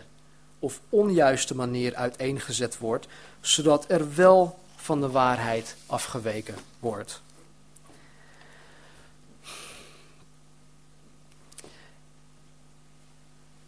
[0.58, 3.06] of onjuiste manier uiteengezet wordt,
[3.40, 7.22] zodat er wel van de waarheid afgeweken wordt.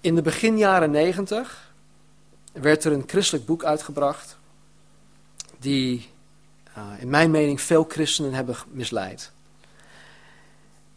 [0.01, 1.73] In de begin jaren negentig
[2.53, 4.37] werd er een christelijk boek uitgebracht
[5.59, 6.11] die
[6.79, 9.34] uh, in mijn mening veel christenen hebben misleid.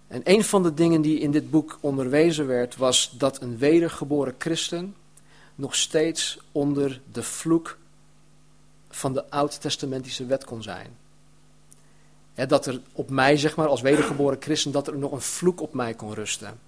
[0.08, 4.36] En een van de dingen die in dit boek onderwezen werd, was dat een wedergeboren
[4.38, 4.96] christen
[5.56, 7.78] nog steeds onder de vloek
[8.89, 10.98] van de oud-testamentische wet kon zijn.
[12.48, 15.74] dat er op mij, zeg maar, als wedergeboren christen, dat er nog een vloek op
[15.74, 16.60] mij kon rusten.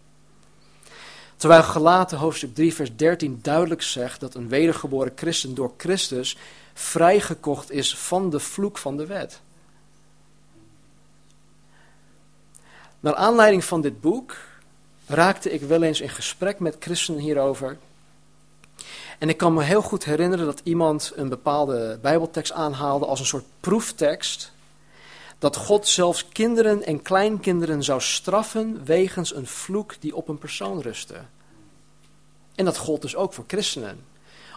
[1.35, 6.37] Terwijl gelaten hoofdstuk 3 vers 13 duidelijk zegt dat een wedergeboren christen door Christus
[6.73, 9.41] vrijgekocht is van de vloek van de wet.
[12.99, 14.37] Naar aanleiding van dit boek
[15.07, 17.77] raakte ik wel eens in gesprek met christenen hierover.
[19.19, 23.25] En ik kan me heel goed herinneren dat iemand een bepaalde Bijbeltekst aanhaalde als een
[23.25, 24.51] soort proeftekst.
[25.37, 30.81] Dat God zelfs kinderen en kleinkinderen zou straffen wegens een vloek die op een persoon
[30.81, 31.15] rustte.
[32.55, 34.05] En dat gold dus ook voor christenen.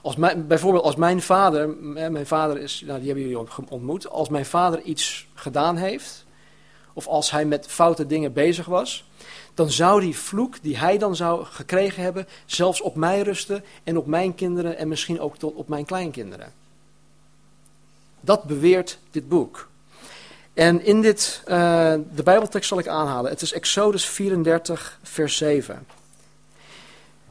[0.02, 4.46] Als bijvoorbeeld als mijn vader, mijn vader is, nou die hebben jullie ontmoet, als mijn
[4.46, 6.24] vader iets gedaan heeft,
[6.92, 9.04] of als hij met foute dingen bezig was,
[9.54, 13.98] dan zou die vloek die hij dan zou gekregen hebben, zelfs op mij rusten en
[13.98, 16.52] op mijn kinderen en misschien ook tot op mijn kleinkinderen.
[18.20, 19.70] Dat beweert dit boek.
[20.54, 21.48] En in dit, uh,
[22.14, 23.30] de Bijbeltekst zal ik aanhalen.
[23.30, 25.86] Het is Exodus 34, vers 7.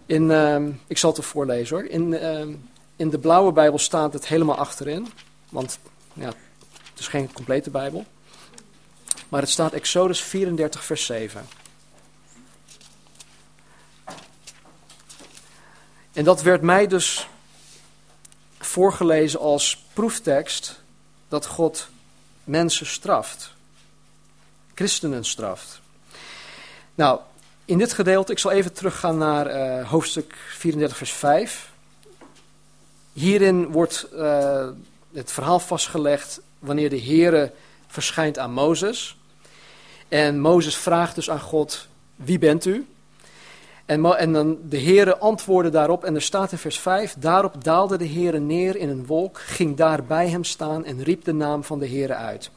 [0.06, 0.56] In, uh,
[0.88, 1.86] ik zal het er voorlezen hoor.
[1.86, 2.56] In, uh,
[2.96, 5.08] in de blauwe Bijbel staat het helemaal achterin.
[5.50, 5.80] Want
[6.14, 6.28] ja,
[6.90, 8.06] het is geen complete Bijbel.
[9.32, 11.48] Maar het staat Exodus 34, vers 7.
[16.14, 17.28] En dat werd mij dus
[18.60, 20.82] voorgelezen als proeftekst
[21.28, 21.88] dat God
[22.44, 23.54] mensen straft.
[24.74, 25.82] Christenen straft.
[26.96, 27.20] Nou,
[27.66, 31.72] in dit gedeelte, ik zal even teruggaan naar uh, hoofdstuk 34, vers 5.
[33.14, 34.68] Hierin wordt uh,
[35.14, 37.54] het verhaal vastgelegd wanneer de Heere
[37.88, 39.16] verschijnt aan Mozes.
[40.12, 42.88] En Mozes vraagt dus aan God, wie bent u?
[43.86, 47.98] En, en dan de Heere antwoordde daarop, en er staat in vers 5, daarop daalde
[47.98, 51.64] de Heere neer in een wolk, ging daar bij hem staan en riep de naam
[51.64, 52.52] van de Heere uit.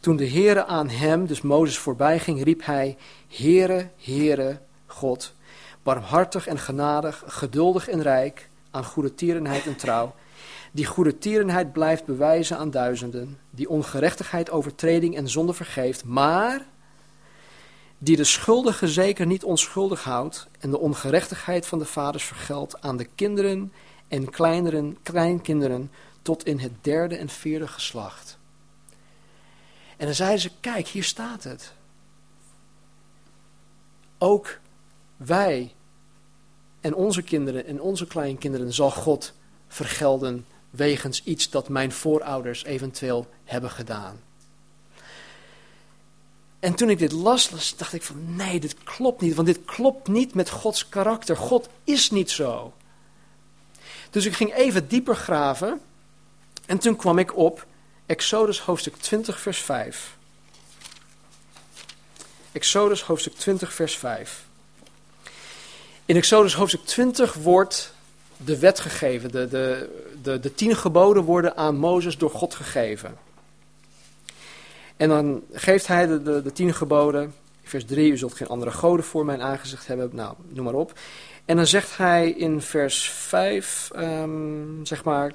[0.00, 2.96] Toen de Heere aan hem, dus Mozes, voorbij ging, riep hij,
[3.28, 5.34] Heere, Heere, God,
[5.82, 10.14] barmhartig en genadig, geduldig en rijk, aan goede tierenheid en trouw,
[10.72, 16.72] die goede tierenheid blijft bewijzen aan duizenden, die ongerechtigheid, overtreding en zonde vergeeft, maar
[18.04, 22.96] die de schuldige zeker niet onschuldig houdt en de ongerechtigheid van de vaders vergeldt aan
[22.96, 23.72] de kinderen
[24.08, 25.90] en kleineren, kleinkinderen
[26.22, 28.38] tot in het derde en vierde geslacht.
[29.96, 31.72] En dan zeiden ze, kijk, hier staat het.
[34.18, 34.58] Ook
[35.16, 35.74] wij
[36.80, 39.32] en onze kinderen en onze kleinkinderen zal God
[39.68, 44.20] vergelden wegens iets dat mijn voorouders eventueel hebben gedaan.
[46.64, 50.08] En toen ik dit las, dacht ik van nee, dit klopt niet, want dit klopt
[50.08, 51.36] niet met Gods karakter.
[51.36, 52.72] God is niet zo.
[54.10, 55.80] Dus ik ging even dieper graven
[56.66, 57.66] en toen kwam ik op
[58.06, 60.16] Exodus hoofdstuk 20 vers 5.
[62.52, 64.44] Exodus hoofdstuk 20 vers 5.
[66.04, 67.94] In Exodus hoofdstuk 20 wordt
[68.36, 69.30] de wet gegeven.
[69.30, 69.90] De, de,
[70.22, 73.18] de, de tien geboden worden aan Mozes door God gegeven.
[74.96, 77.34] En dan geeft hij de, de, de tien geboden.
[77.62, 80.10] Vers 3, u zult geen andere goden voor mijn aangezicht hebben.
[80.12, 80.92] Nou, noem maar op.
[81.44, 85.32] En dan zegt hij in vers 5, ehm, zeg maar,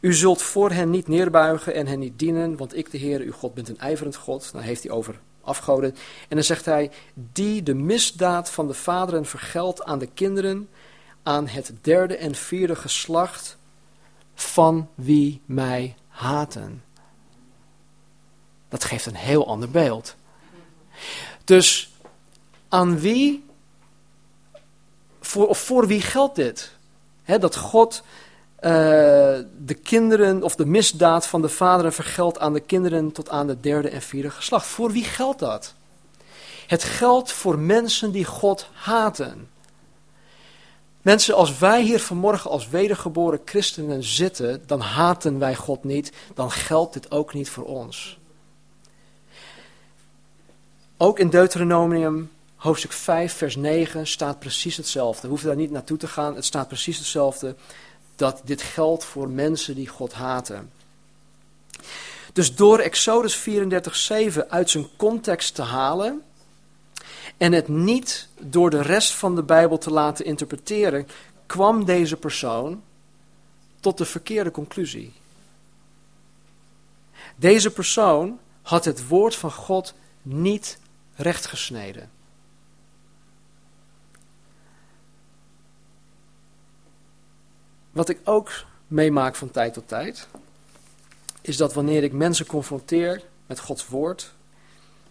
[0.00, 3.32] u zult voor hen niet neerbuigen en hen niet dienen, want ik, de Heer, uw
[3.32, 4.52] God, ben een ijverend God.
[4.52, 5.90] Dan heeft hij over afgoden.
[6.28, 10.68] En dan zegt hij, die de misdaad van de vaderen vergeldt aan de kinderen,
[11.22, 13.56] aan het derde en vierde geslacht
[14.34, 16.82] van wie mij haten.
[18.72, 20.14] Dat geeft een heel ander beeld.
[21.44, 21.92] Dus
[22.68, 23.44] aan wie,
[25.20, 26.70] voor, of voor wie geldt dit?
[27.24, 28.02] dat God
[28.56, 28.70] uh,
[29.64, 33.60] de kinderen of de misdaad van de vaderen vergeldt aan de kinderen tot aan de
[33.60, 34.66] derde en vierde geslacht.
[34.66, 35.74] Voor wie geldt dat?
[36.66, 39.48] Het geldt voor mensen die God haten.
[41.02, 46.50] Mensen, als wij hier vanmorgen als wedergeboren christenen zitten, dan haten wij God niet, dan
[46.50, 48.20] geldt dit ook niet voor ons.
[51.02, 55.22] Ook in Deuteronomium hoofdstuk 5, vers 9 staat precies hetzelfde.
[55.22, 57.54] We hoeven daar niet naartoe te gaan, het staat precies hetzelfde.
[58.16, 60.70] Dat dit geldt voor mensen die God haten.
[62.32, 66.22] Dus door Exodus 34:7 uit zijn context te halen
[67.36, 71.08] en het niet door de rest van de Bijbel te laten interpreteren,
[71.46, 72.82] kwam deze persoon
[73.80, 75.12] tot de verkeerde conclusie.
[77.36, 80.80] Deze persoon had het woord van God niet
[81.22, 82.10] rechtgesneden.
[87.90, 88.50] Wat ik ook
[88.86, 90.26] meemaak van tijd tot tijd,
[91.40, 94.32] is dat wanneer ik mensen confronteer met Gods woord,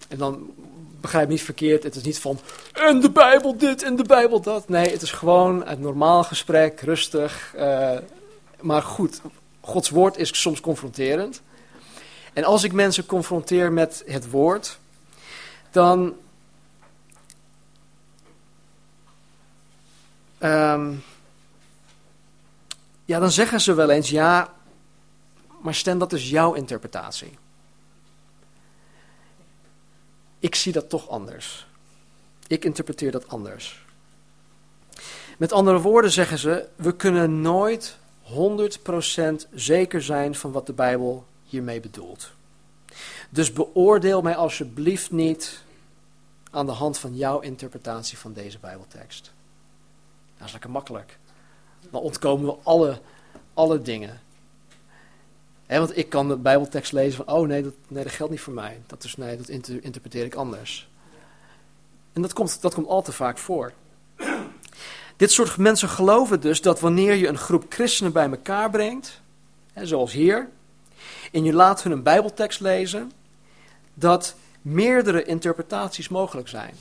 [0.07, 0.53] en dan
[1.01, 2.39] begrijp niet verkeerd, het is niet van
[2.73, 4.69] en de Bijbel dit en de Bijbel dat.
[4.69, 7.53] Nee, het is gewoon een normaal gesprek, rustig.
[7.57, 7.97] Uh,
[8.61, 9.21] maar goed,
[9.61, 11.41] Gods woord is soms confronterend.
[12.33, 14.79] En als ik mensen confronteer met het woord,
[15.71, 16.15] dan.
[20.39, 21.03] Um,
[23.05, 24.53] ja, dan zeggen ze wel eens: ja,
[25.61, 27.37] maar Stan, dat is jouw interpretatie.
[30.39, 31.67] Ik zie dat toch anders.
[32.47, 33.85] Ik interpreteer dat anders.
[35.37, 38.33] Met andere woorden zeggen ze: we kunnen nooit 100%
[39.53, 42.31] zeker zijn van wat de Bijbel hiermee bedoelt.
[43.33, 45.61] Dus beoordeel mij alsjeblieft niet
[46.51, 49.31] aan de hand van jouw interpretatie van deze Bijbeltekst.
[50.37, 51.17] Dat is lekker makkelijk.
[51.89, 52.99] Dan ontkomen we alle,
[53.53, 54.21] alle dingen.
[55.67, 58.53] want ik kan de Bijbeltekst lezen van, oh nee dat, nee, dat geldt niet voor
[58.53, 58.81] mij.
[58.87, 60.89] Dat, is, nee, dat interpreteer ik anders.
[62.13, 63.73] En dat komt, dat komt al te vaak voor.
[65.15, 69.21] Dit soort mensen geloven dus dat wanneer je een groep christenen bij elkaar brengt,
[69.75, 70.49] zoals hier,
[71.31, 73.11] en je laat hun een Bijbeltekst lezen,
[74.01, 76.75] dat meerdere interpretaties mogelijk zijn.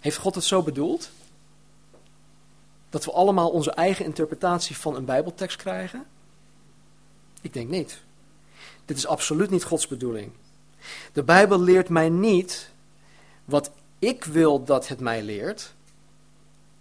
[0.00, 1.10] Heeft God het zo bedoeld?
[2.90, 6.06] Dat we allemaal onze eigen interpretatie van een Bijbeltekst krijgen?
[7.40, 8.00] Ik denk niet.
[8.84, 10.32] Dit is absoluut niet Gods bedoeling.
[11.12, 12.70] De Bijbel leert mij niet
[13.44, 15.74] wat ik wil dat het mij leert,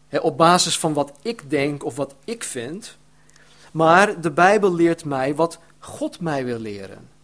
[0.09, 2.97] op basis van wat ik denk of wat ik vind,
[3.71, 7.17] maar de Bijbel leert mij wat God mij wil leren.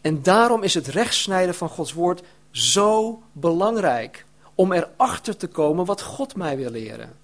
[0.00, 4.24] En daarom is het rechtsnijden van Gods woord zo belangrijk.
[4.54, 7.16] om erachter te komen wat God mij wil leren.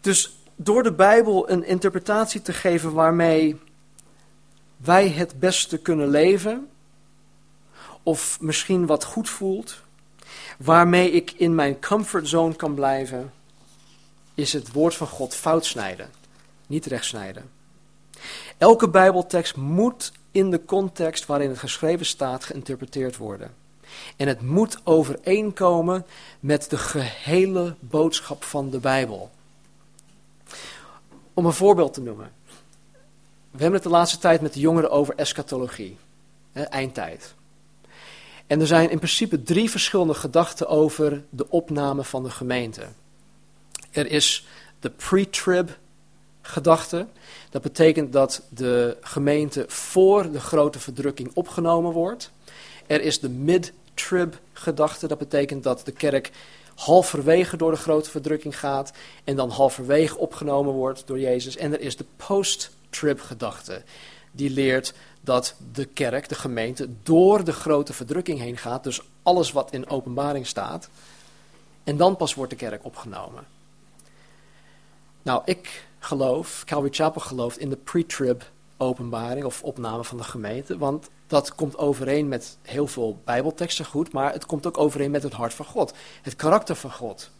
[0.00, 3.60] Dus door de Bijbel een interpretatie te geven waarmee
[4.76, 6.68] wij het beste kunnen leven,
[8.02, 9.80] of misschien wat goed voelt,
[10.58, 13.32] waarmee ik in mijn comfortzone kan blijven,
[14.34, 16.10] is het woord van God fout snijden,
[16.66, 17.55] niet recht snijden.
[18.58, 23.54] Elke Bijbeltekst moet in de context waarin het geschreven staat geïnterpreteerd worden.
[24.16, 26.06] En het moet overeenkomen
[26.40, 29.30] met de gehele boodschap van de Bijbel.
[31.34, 32.32] Om een voorbeeld te noemen.
[33.50, 35.96] We hebben het de laatste tijd met de jongeren over eschatologie,
[36.52, 37.34] hè, eindtijd.
[38.46, 42.82] En er zijn in principe drie verschillende gedachten over de opname van de gemeente.
[43.90, 44.46] Er is
[44.80, 45.78] de pre-trib
[46.46, 47.06] gedachte.
[47.50, 52.30] Dat betekent dat de gemeente voor de grote verdrukking opgenomen wordt.
[52.86, 55.06] Er is de mid-trib gedachte.
[55.06, 56.30] Dat betekent dat de kerk
[56.74, 58.92] halverwege door de grote verdrukking gaat
[59.24, 61.56] en dan halverwege opgenomen wordt door Jezus.
[61.56, 63.82] En er is de post-trib gedachte.
[64.32, 68.84] Die leert dat de kerk, de gemeente, door de grote verdrukking heen gaat.
[68.84, 70.88] Dus alles wat in openbaring staat.
[71.84, 73.46] En dan pas wordt de kerk opgenomen.
[75.22, 78.42] Nou, ik geloof, Calvary Chapel gelooft in de pre-trib
[78.76, 80.78] openbaring of opname van de gemeente.
[80.78, 85.22] Want dat komt overeen met heel veel bijbelteksten goed, maar het komt ook overeen met
[85.22, 85.92] het hart van God.
[86.22, 87.30] Het karakter van God.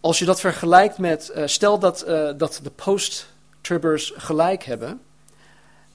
[0.00, 5.00] Als je dat vergelijkt met, uh, stel dat, uh, dat de post-tribbers gelijk hebben,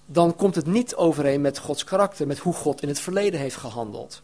[0.06, 3.56] dan komt het niet overeen met Gods karakter, met hoe God in het verleden heeft
[3.56, 4.22] gehandeld.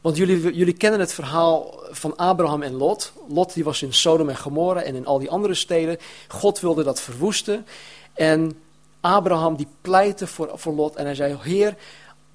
[0.00, 3.12] Want jullie, jullie kennen het verhaal van Abraham en Lot.
[3.28, 5.98] Lot die was in Sodom en Gomorra en in al die andere steden.
[6.28, 7.66] God wilde dat verwoesten.
[8.12, 8.60] En
[9.00, 11.76] Abraham die pleitte voor, voor Lot en hij zei, Heer,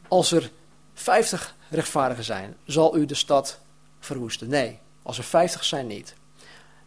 [0.08, 0.52] als er
[0.94, 3.60] 50 rechtvaardigen zijn, zal u de stad
[4.00, 4.48] verwoesten?
[4.48, 6.16] Nee, als er 50 zijn niet.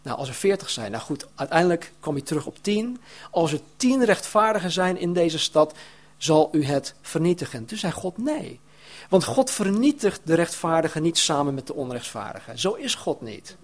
[0.03, 3.01] Nou, als er 40 zijn, nou goed, uiteindelijk kwam hij terug op 10.
[3.31, 5.74] Als er 10 rechtvaardigen zijn in deze stad,
[6.16, 7.64] zal u het vernietigen.
[7.64, 8.61] Toen zei God nee.
[9.09, 12.59] Want God vernietigt de rechtvaardigen niet samen met de onrechtvaardigen.
[12.59, 13.56] Zo is God niet.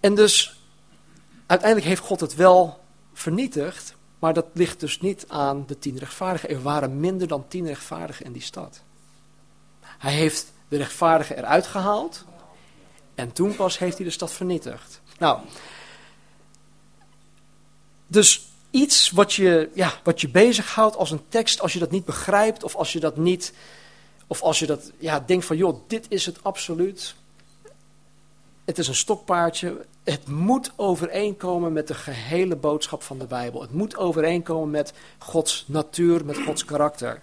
[0.00, 0.60] En dus
[1.46, 2.80] uiteindelijk heeft God het wel
[3.12, 6.48] vernietigd, maar dat ligt dus niet aan de tien rechtvaardigen.
[6.48, 8.82] Er waren minder dan tien rechtvaardigen in die stad.
[9.80, 12.24] Hij heeft de rechtvaardigen eruit gehaald
[13.14, 15.00] en toen pas heeft hij de stad vernietigd.
[15.18, 15.40] Nou,
[18.06, 22.04] dus iets wat je, ja, wat je bezighoudt als een tekst, als je dat niet
[22.04, 23.52] begrijpt of als je dat niet,
[24.26, 27.14] of als je dat ja, denkt van joh, dit is het absoluut.
[28.64, 29.86] Het is een stokpaardje.
[30.04, 33.60] Het moet overeenkomen met de gehele boodschap van de Bijbel.
[33.60, 37.20] Het moet overeenkomen met Gods natuur, met Gods karakter.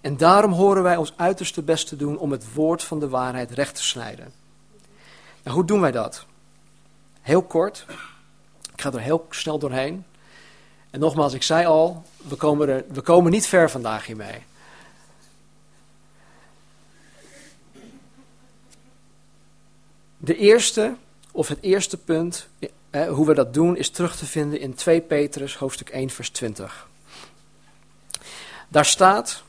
[0.00, 3.50] En daarom horen wij ons uiterste best te doen om het woord van de waarheid
[3.50, 4.32] recht te snijden.
[5.42, 6.26] Nou, hoe doen wij dat?
[7.20, 7.86] Heel kort.
[8.72, 10.04] Ik ga er heel snel doorheen.
[10.92, 14.42] En nogmaals, ik zei al, we komen, er, we komen niet ver vandaag hiermee.
[20.16, 20.94] De eerste,
[21.30, 22.46] of het eerste punt,
[22.90, 26.30] eh, hoe we dat doen, is terug te vinden in 2 Petrus, hoofdstuk 1, vers
[26.30, 26.88] 20.
[28.68, 29.42] Daar staat,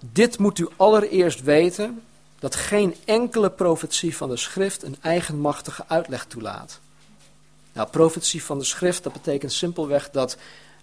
[0.00, 2.02] dit moet u allereerst weten,
[2.38, 6.80] dat geen enkele profetie van de schrift een eigenmachtige uitleg toelaat.
[7.74, 10.36] Nou, profetie van de schrift, dat betekent simpelweg dat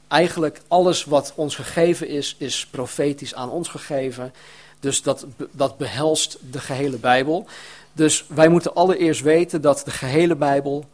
[0.07, 4.33] eigenlijk alles wat ons gegeven is, is profetisch aan ons gegeven.
[4.79, 7.47] Dus dat, dat behelst de gehele Bijbel.
[7.93, 10.85] Dus wij moeten allereerst weten dat de gehele Bijbel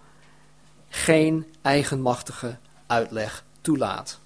[0.89, 4.19] geen eigenmachtige uitleg toelaat.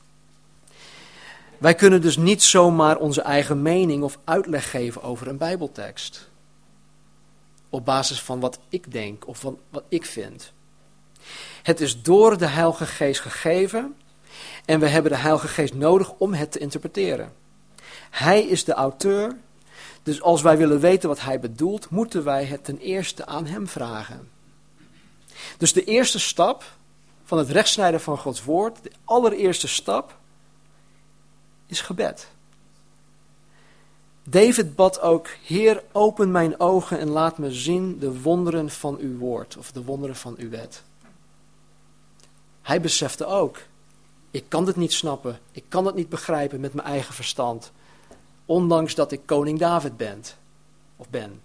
[1.57, 6.29] Wij kunnen dus niet zomaar onze eigen mening of uitleg geven over een Bijbeltekst.
[7.69, 10.53] Op basis van wat ik denk of van wat ik vind.
[11.63, 13.95] Het is door de Heilige Geest gegeven
[14.65, 17.33] en we hebben de Heilige Geest nodig om het te interpreteren.
[18.09, 19.35] Hij is de auteur,
[20.03, 23.67] dus als wij willen weten wat hij bedoelt, moeten wij het ten eerste aan hem
[23.67, 24.29] vragen.
[25.57, 26.63] Dus de eerste stap
[27.23, 30.17] van het rechtsnijden van Gods woord, de allereerste stap,
[31.65, 32.27] is gebed.
[34.23, 39.17] David bad ook, Heer, open mijn ogen en laat me zien de wonderen van uw
[39.17, 40.83] woord, of de wonderen van uw wet.
[42.61, 43.57] Hij besefte ook,
[44.31, 47.71] ik kan dit niet snappen, ik kan het niet begrijpen met mijn eigen verstand,
[48.45, 50.23] ondanks dat ik koning David ben,
[50.95, 51.41] of ben.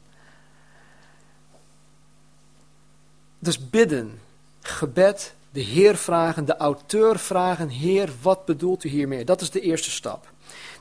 [3.39, 4.21] Dus bidden,
[4.61, 9.25] gebed, de Heer vragen, de auteur vragen, Heer, wat bedoelt u hiermee?
[9.25, 10.29] Dat is de eerste stap.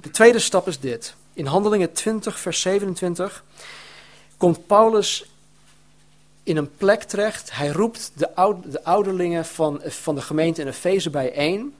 [0.01, 1.15] De tweede stap is dit.
[1.33, 3.43] In Handelingen 20, vers 27
[4.37, 5.34] komt Paulus
[6.45, 7.55] in een plek terecht.
[7.55, 11.75] Hij roept de, de ouderlingen van, van de gemeente in Efeze bijeen.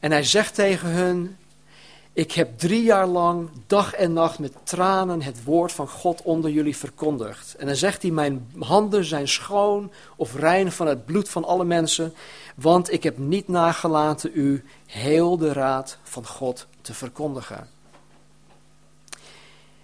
[0.00, 1.36] En hij zegt tegen hun,
[2.12, 6.50] ik heb drie jaar lang dag en nacht met tranen het woord van God onder
[6.50, 7.54] jullie verkondigd.
[7.54, 11.64] En dan zegt hij, mijn handen zijn schoon of rein van het bloed van alle
[11.64, 12.14] mensen,
[12.54, 17.68] want ik heb niet nagelaten u heel de raad van God te verkondigen.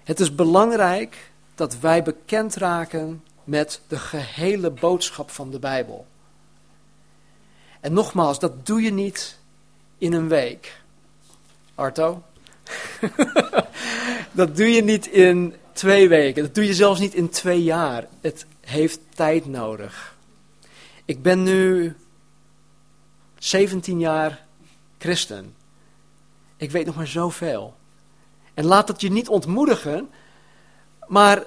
[0.05, 6.07] Het is belangrijk dat wij bekend raken met de gehele boodschap van de Bijbel.
[7.81, 9.39] En nogmaals, dat doe je niet
[9.99, 10.81] in een week.
[11.75, 12.23] Arto?
[14.33, 16.43] dat doe je niet in twee weken.
[16.43, 18.07] Dat doe je zelfs niet in twee jaar.
[18.21, 20.17] Het heeft tijd nodig.
[21.05, 21.97] Ik ben nu
[23.39, 24.47] 17 jaar
[24.99, 25.55] christen.
[26.57, 27.75] Ik weet nog maar zoveel.
[28.55, 30.11] En laat het je niet ontmoedigen,
[31.07, 31.43] maar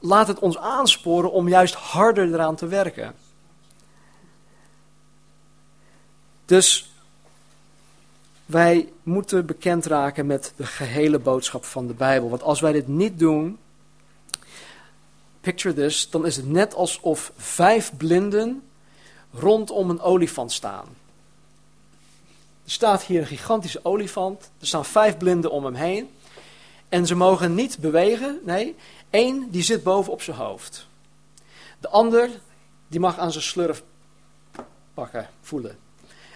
[0.00, 3.14] laat het ons aansporen om juist harder eraan te werken.
[6.44, 6.92] Dus
[8.46, 12.28] wij moeten bekend raken met de gehele boodschap van de Bijbel.
[12.28, 13.58] Want als wij dit niet doen,
[15.40, 18.62] picture this, dan is het net alsof vijf blinden
[19.32, 20.86] rondom een olifant staan.
[22.64, 26.10] Er staat hier een gigantische olifant, er staan vijf blinden om hem heen.
[26.90, 28.76] En ze mogen niet bewegen, nee,
[29.10, 30.86] één die zit boven op zijn hoofd.
[31.80, 32.30] De ander,
[32.88, 33.82] die mag aan zijn slurf
[34.94, 35.78] pakken, voelen.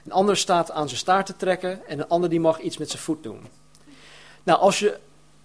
[0.05, 2.91] Een ander staat aan zijn staart te trekken en een ander die mag iets met
[2.91, 3.47] zijn voet doen.
[4.43, 4.99] Nou, als je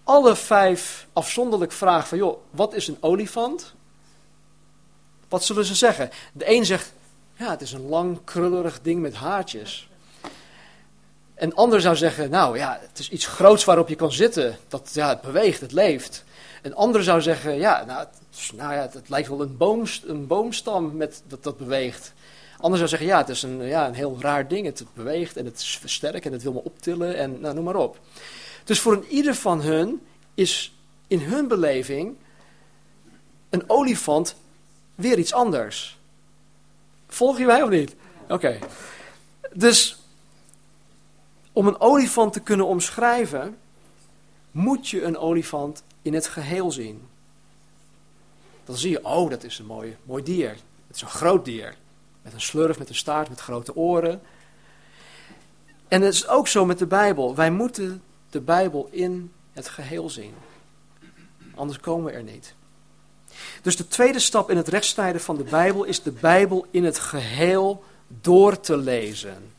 [0.03, 3.73] alle vijf afzonderlijk vraagt van, joh, wat is een olifant?
[5.27, 6.09] Wat zullen ze zeggen?
[6.33, 6.93] De een zegt,
[7.33, 9.88] ja, het is een lang krullerig ding met haartjes.
[11.39, 14.57] Een ander zou zeggen, nou ja, het is iets groots waarop je kan zitten.
[14.67, 16.23] Dat, ja, het beweegt, het leeft.
[16.61, 20.27] Een ander zou zeggen, ja, nou, het, nou ja, het lijkt wel een, boom, een
[20.27, 22.13] boomstam met, dat, dat beweegt.
[22.57, 24.65] Ander zou zeggen, ja, het is een, ja, een heel raar ding.
[24.65, 27.75] Het beweegt en het is versterkt en het wil me optillen en nou, noem maar
[27.75, 27.99] op.
[28.63, 30.01] Dus voor een ieder van hun
[30.33, 30.73] is
[31.07, 32.15] in hun beleving
[33.49, 34.35] een olifant
[34.95, 35.97] weer iets anders.
[37.07, 37.95] Volg je mij of niet?
[38.27, 38.57] Oké.
[39.53, 39.97] Dus
[41.59, 43.57] om een olifant te kunnen omschrijven,
[44.51, 47.07] moet je een olifant in het geheel zien.
[48.65, 50.49] Dan zie je, oh, dat is een mooi, mooi dier.
[50.87, 51.75] Het is een groot dier.
[52.21, 54.21] Met een slurf, met een staart, met grote oren.
[55.87, 57.35] En het is ook zo met de Bijbel.
[57.35, 60.33] Wij moeten de Bijbel in het geheel zien.
[61.55, 62.53] Anders komen we er niet.
[63.61, 66.99] Dus de tweede stap in het rechtsnijden van de Bijbel is de Bijbel in het
[66.99, 69.57] geheel door te lezen.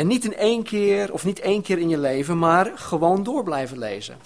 [0.00, 3.42] En niet in één keer, of niet één keer in je leven, maar gewoon door
[3.42, 4.16] blijven lezen.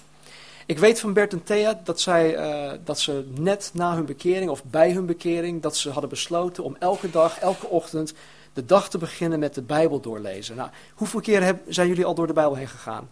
[0.66, 4.50] Ik weet van Bert en Thea dat, zij, uh, dat ze net na hun bekering,
[4.50, 8.14] of bij hun bekering, dat ze hadden besloten om elke dag, elke ochtend,
[8.52, 10.56] de dag te beginnen met de Bijbel doorlezen.
[10.56, 13.08] Nou, hoeveel keer zijn jullie al door de Bijbel heen gegaan?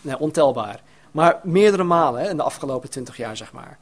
[0.00, 0.82] Nee, ontelbaar.
[1.10, 3.78] Maar meerdere malen hè, in de afgelopen twintig jaar, zeg maar.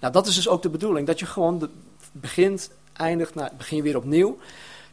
[0.00, 1.06] Nou, dat is dus ook de bedoeling.
[1.06, 1.70] Dat je gewoon
[2.12, 4.38] begint, eindigt, nou, begin weer opnieuw.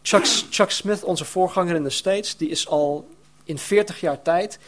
[0.01, 3.09] Chuck, Chuck Smith, onze voorganger in de States, die is al
[3.43, 4.59] in 40 jaar tijd,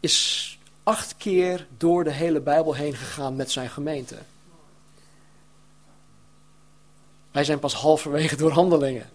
[0.00, 4.16] is acht keer door de hele Bijbel heen gegaan met zijn gemeente.
[7.30, 9.10] Wij zijn pas halverwege door handelingen.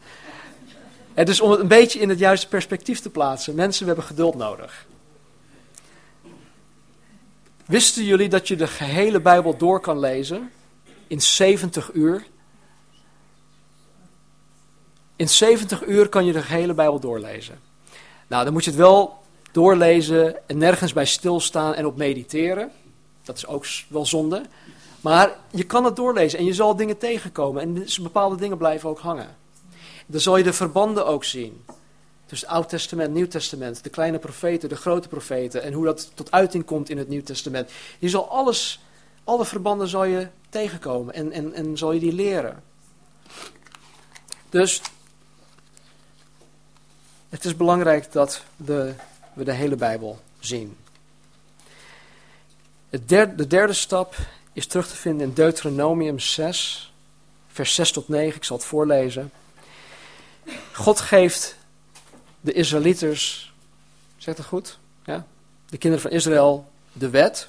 [1.14, 4.06] En dus om het een beetje in het juiste perspectief te plaatsen, mensen, we hebben
[4.06, 4.86] geduld nodig.
[7.66, 10.52] Wisten jullie dat je de gehele Bijbel door kan lezen
[11.08, 12.26] in 70 uur?
[15.16, 17.60] In 70 uur kan je de gehele Bijbel doorlezen.
[18.28, 19.18] Nou, dan moet je het wel
[19.52, 22.72] doorlezen en nergens bij stilstaan en op mediteren.
[23.24, 24.42] Dat is ook wel zonde.
[25.02, 27.62] Maar je kan het doorlezen en je zal dingen tegenkomen.
[27.62, 29.36] En dus bepaalde dingen blijven ook hangen.
[30.06, 31.66] Dan zal je de verbanden ook zien.
[32.26, 35.64] Tussen Oud Testament, Nieuw Testament, de kleine profeten, de grote profeten.
[35.64, 37.72] En hoe dat tot uiting komt in het Nieuw Testament.
[38.00, 38.80] Je zal alles,
[39.24, 42.64] alle verbanden zal je tegenkomen en, en, en zal je die leren.
[44.50, 44.82] Dus
[47.36, 48.94] het is belangrijk dat de,
[49.34, 50.78] we de hele Bijbel zien.
[52.90, 54.16] Het derde, de derde stap
[54.54, 56.94] is terug te vinden in Deuteronomium 6,
[57.48, 58.36] vers 6 tot 9.
[58.36, 59.32] Ik zal het voorlezen.
[60.74, 61.58] God geeft
[62.42, 63.54] de Israëlieters,
[64.18, 64.78] zegt dat goed?
[65.06, 65.26] Ja?
[65.70, 67.48] De kinderen van Israël de wet.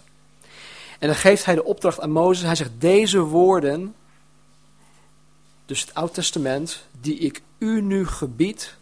[0.99, 2.45] En dan geeft hij de opdracht aan Mozes.
[2.45, 3.95] Hij zegt: Deze woorden
[5.67, 8.75] dus het Oud Testament, die ik u nu gebied,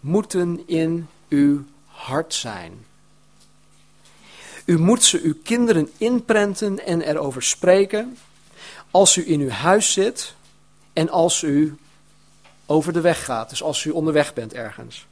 [0.00, 2.84] moeten in uw hart zijn.
[4.64, 8.16] U moet ze uw kinderen inprenten en erover spreken
[8.90, 10.34] als u in uw huis zit
[10.92, 11.76] en als u
[12.66, 15.06] over de weg gaat, dus als u onderweg bent ergens.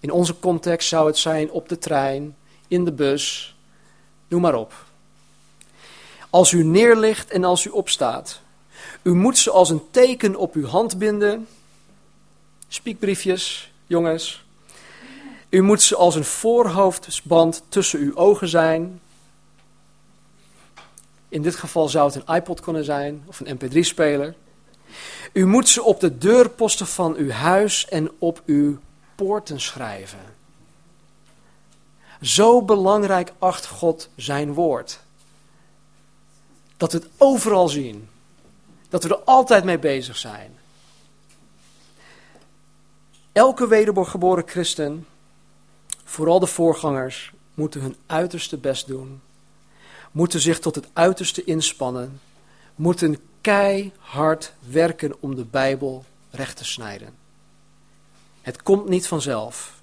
[0.00, 2.36] In onze context zou het zijn op de trein,
[2.68, 3.56] in de bus,
[4.28, 4.72] noem maar op.
[6.30, 8.40] Als u neerligt en als u opstaat.
[9.02, 11.48] U moet ze als een teken op uw hand binden.
[12.74, 14.44] Spiekbriefjes, jongens.
[15.48, 19.00] U moet ze als een voorhoofdband tussen uw ogen zijn.
[21.28, 24.34] In dit geval zou het een iPod kunnen zijn of een MP3-speler.
[25.32, 28.78] U moet ze op de deurposten van uw huis en op uw
[29.14, 30.34] poorten schrijven.
[32.20, 35.00] Zo belangrijk acht God zijn woord.
[36.76, 38.08] Dat we het overal zien.
[38.88, 40.62] Dat we er altijd mee bezig zijn.
[43.34, 45.06] Elke wedergeboren christen,
[46.04, 49.20] vooral de voorgangers, moeten hun uiterste best doen.
[50.12, 52.20] Moeten zich tot het uiterste inspannen.
[52.74, 57.14] Moeten keihard werken om de Bijbel recht te snijden.
[58.42, 59.82] Het komt niet vanzelf.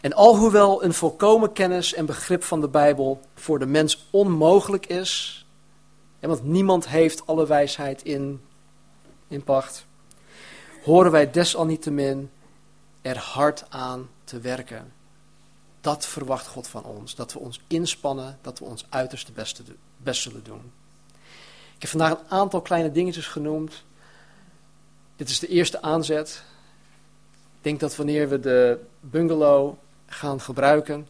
[0.00, 5.44] En alhoewel een volkomen kennis en begrip van de Bijbel voor de mens onmogelijk is,
[6.20, 8.40] want niemand heeft alle wijsheid in,
[9.28, 9.86] in pacht,
[10.82, 12.30] horen wij desalniettemin
[13.02, 14.92] er hard aan te werken.
[15.80, 19.62] Dat verwacht God van ons, dat we ons inspannen, dat we ons uiterste beste,
[19.96, 20.72] best zullen doen.
[21.74, 23.84] Ik heb vandaag een aantal kleine dingetjes genoemd.
[25.16, 26.42] Dit is de eerste aanzet.
[27.56, 29.74] Ik denk dat wanneer we de bungalow
[30.06, 31.08] gaan gebruiken,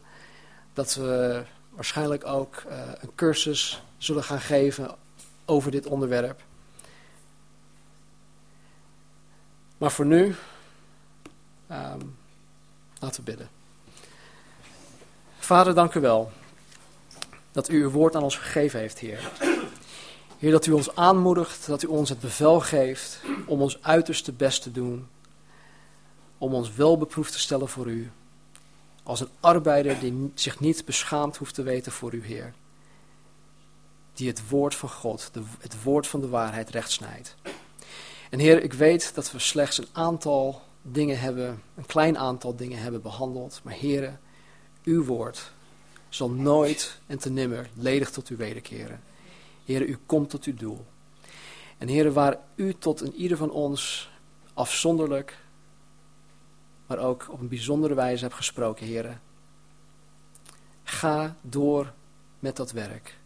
[0.73, 4.95] dat we waarschijnlijk ook uh, een cursus zullen gaan geven
[5.45, 6.41] over dit onderwerp.
[9.77, 10.35] Maar voor nu,
[11.73, 12.15] um,
[12.99, 13.49] laten we bidden.
[15.39, 16.31] Vader, dank u wel
[17.51, 19.31] dat u uw woord aan ons gegeven heeft, Heer.
[20.37, 24.61] Heer, dat u ons aanmoedigt, dat u ons het bevel geeft om ons uiterste best
[24.61, 25.07] te doen
[26.37, 28.11] om ons wel beproefd te stellen voor u.
[29.03, 32.53] Als een arbeider die zich niet beschaamd hoeft te weten voor uw Heer.
[34.13, 37.35] Die het woord van God, de, het woord van de waarheid rechtsnijdt.
[38.29, 42.79] En Heer, ik weet dat we slechts een aantal dingen hebben, een klein aantal dingen
[42.79, 43.61] hebben behandeld.
[43.63, 44.19] Maar Heer,
[44.83, 45.51] uw woord
[46.09, 49.01] zal nooit en te nimmer ledig tot u wederkeren.
[49.65, 50.85] Heer, u komt tot uw doel.
[51.77, 54.11] En Heer, waar u tot een ieder van ons
[54.53, 55.41] afzonderlijk
[56.85, 59.21] maar ook op een bijzondere wijze hebt gesproken, heren.
[60.83, 61.93] Ga door
[62.39, 63.17] met dat werk.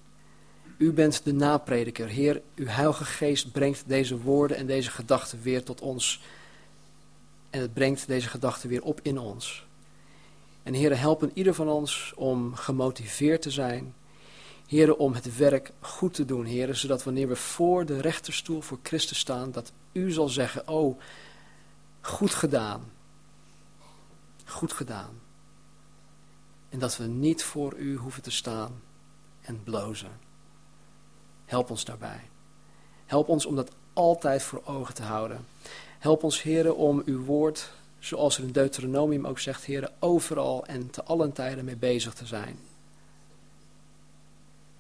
[0.78, 2.08] U bent de naprediker.
[2.08, 6.22] Heer, uw heilige geest brengt deze woorden en deze gedachten weer tot ons.
[7.50, 9.66] En het brengt deze gedachten weer op in ons.
[10.64, 13.94] En Heer, helpen ieder van ons om gemotiveerd te zijn.
[14.68, 18.80] Heer, om het werk goed te doen, Heer, zodat wanneer we voor de rechterstoel voor
[18.84, 21.00] Christus staan, dat u zal zeggen, oh,
[22.02, 22.96] goed gedaan
[24.48, 25.22] goed gedaan.
[26.70, 28.82] En dat we niet voor u hoeven te staan
[29.42, 30.20] en blozen.
[31.46, 32.30] Help ons daarbij.
[33.06, 35.46] Help ons om dat altijd voor ogen te houden.
[36.08, 40.90] Help ons, heren, om uw woord, zoals er in Deuteronomium ook zegt, heren, overal en
[40.90, 42.60] te allen tijden mee bezig te zijn.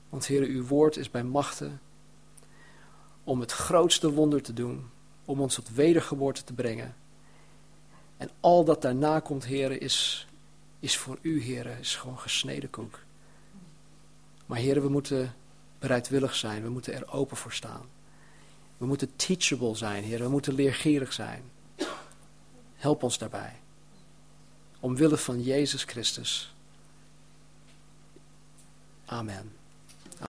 [0.10, 1.82] Want, heren, uw woord is bij machten
[3.24, 4.90] om het grootste wonder te doen,
[5.26, 6.96] om ons tot wedergeboorte te brengen
[8.18, 10.28] en al dat daarna komt, heren, is,
[10.80, 13.00] is voor u, heren, is gewoon gesneden koek.
[14.46, 15.36] Maar heren, we moeten
[15.80, 16.64] bereidwillig zijn.
[16.64, 17.97] We moeten er open voor staan.
[18.78, 20.26] We moeten teachable zijn, heren.
[20.26, 21.44] We moeten leergierig zijn.
[22.76, 23.54] Help ons daarbij.
[24.80, 26.54] Omwille van Jezus Christus.
[29.06, 29.57] Amen.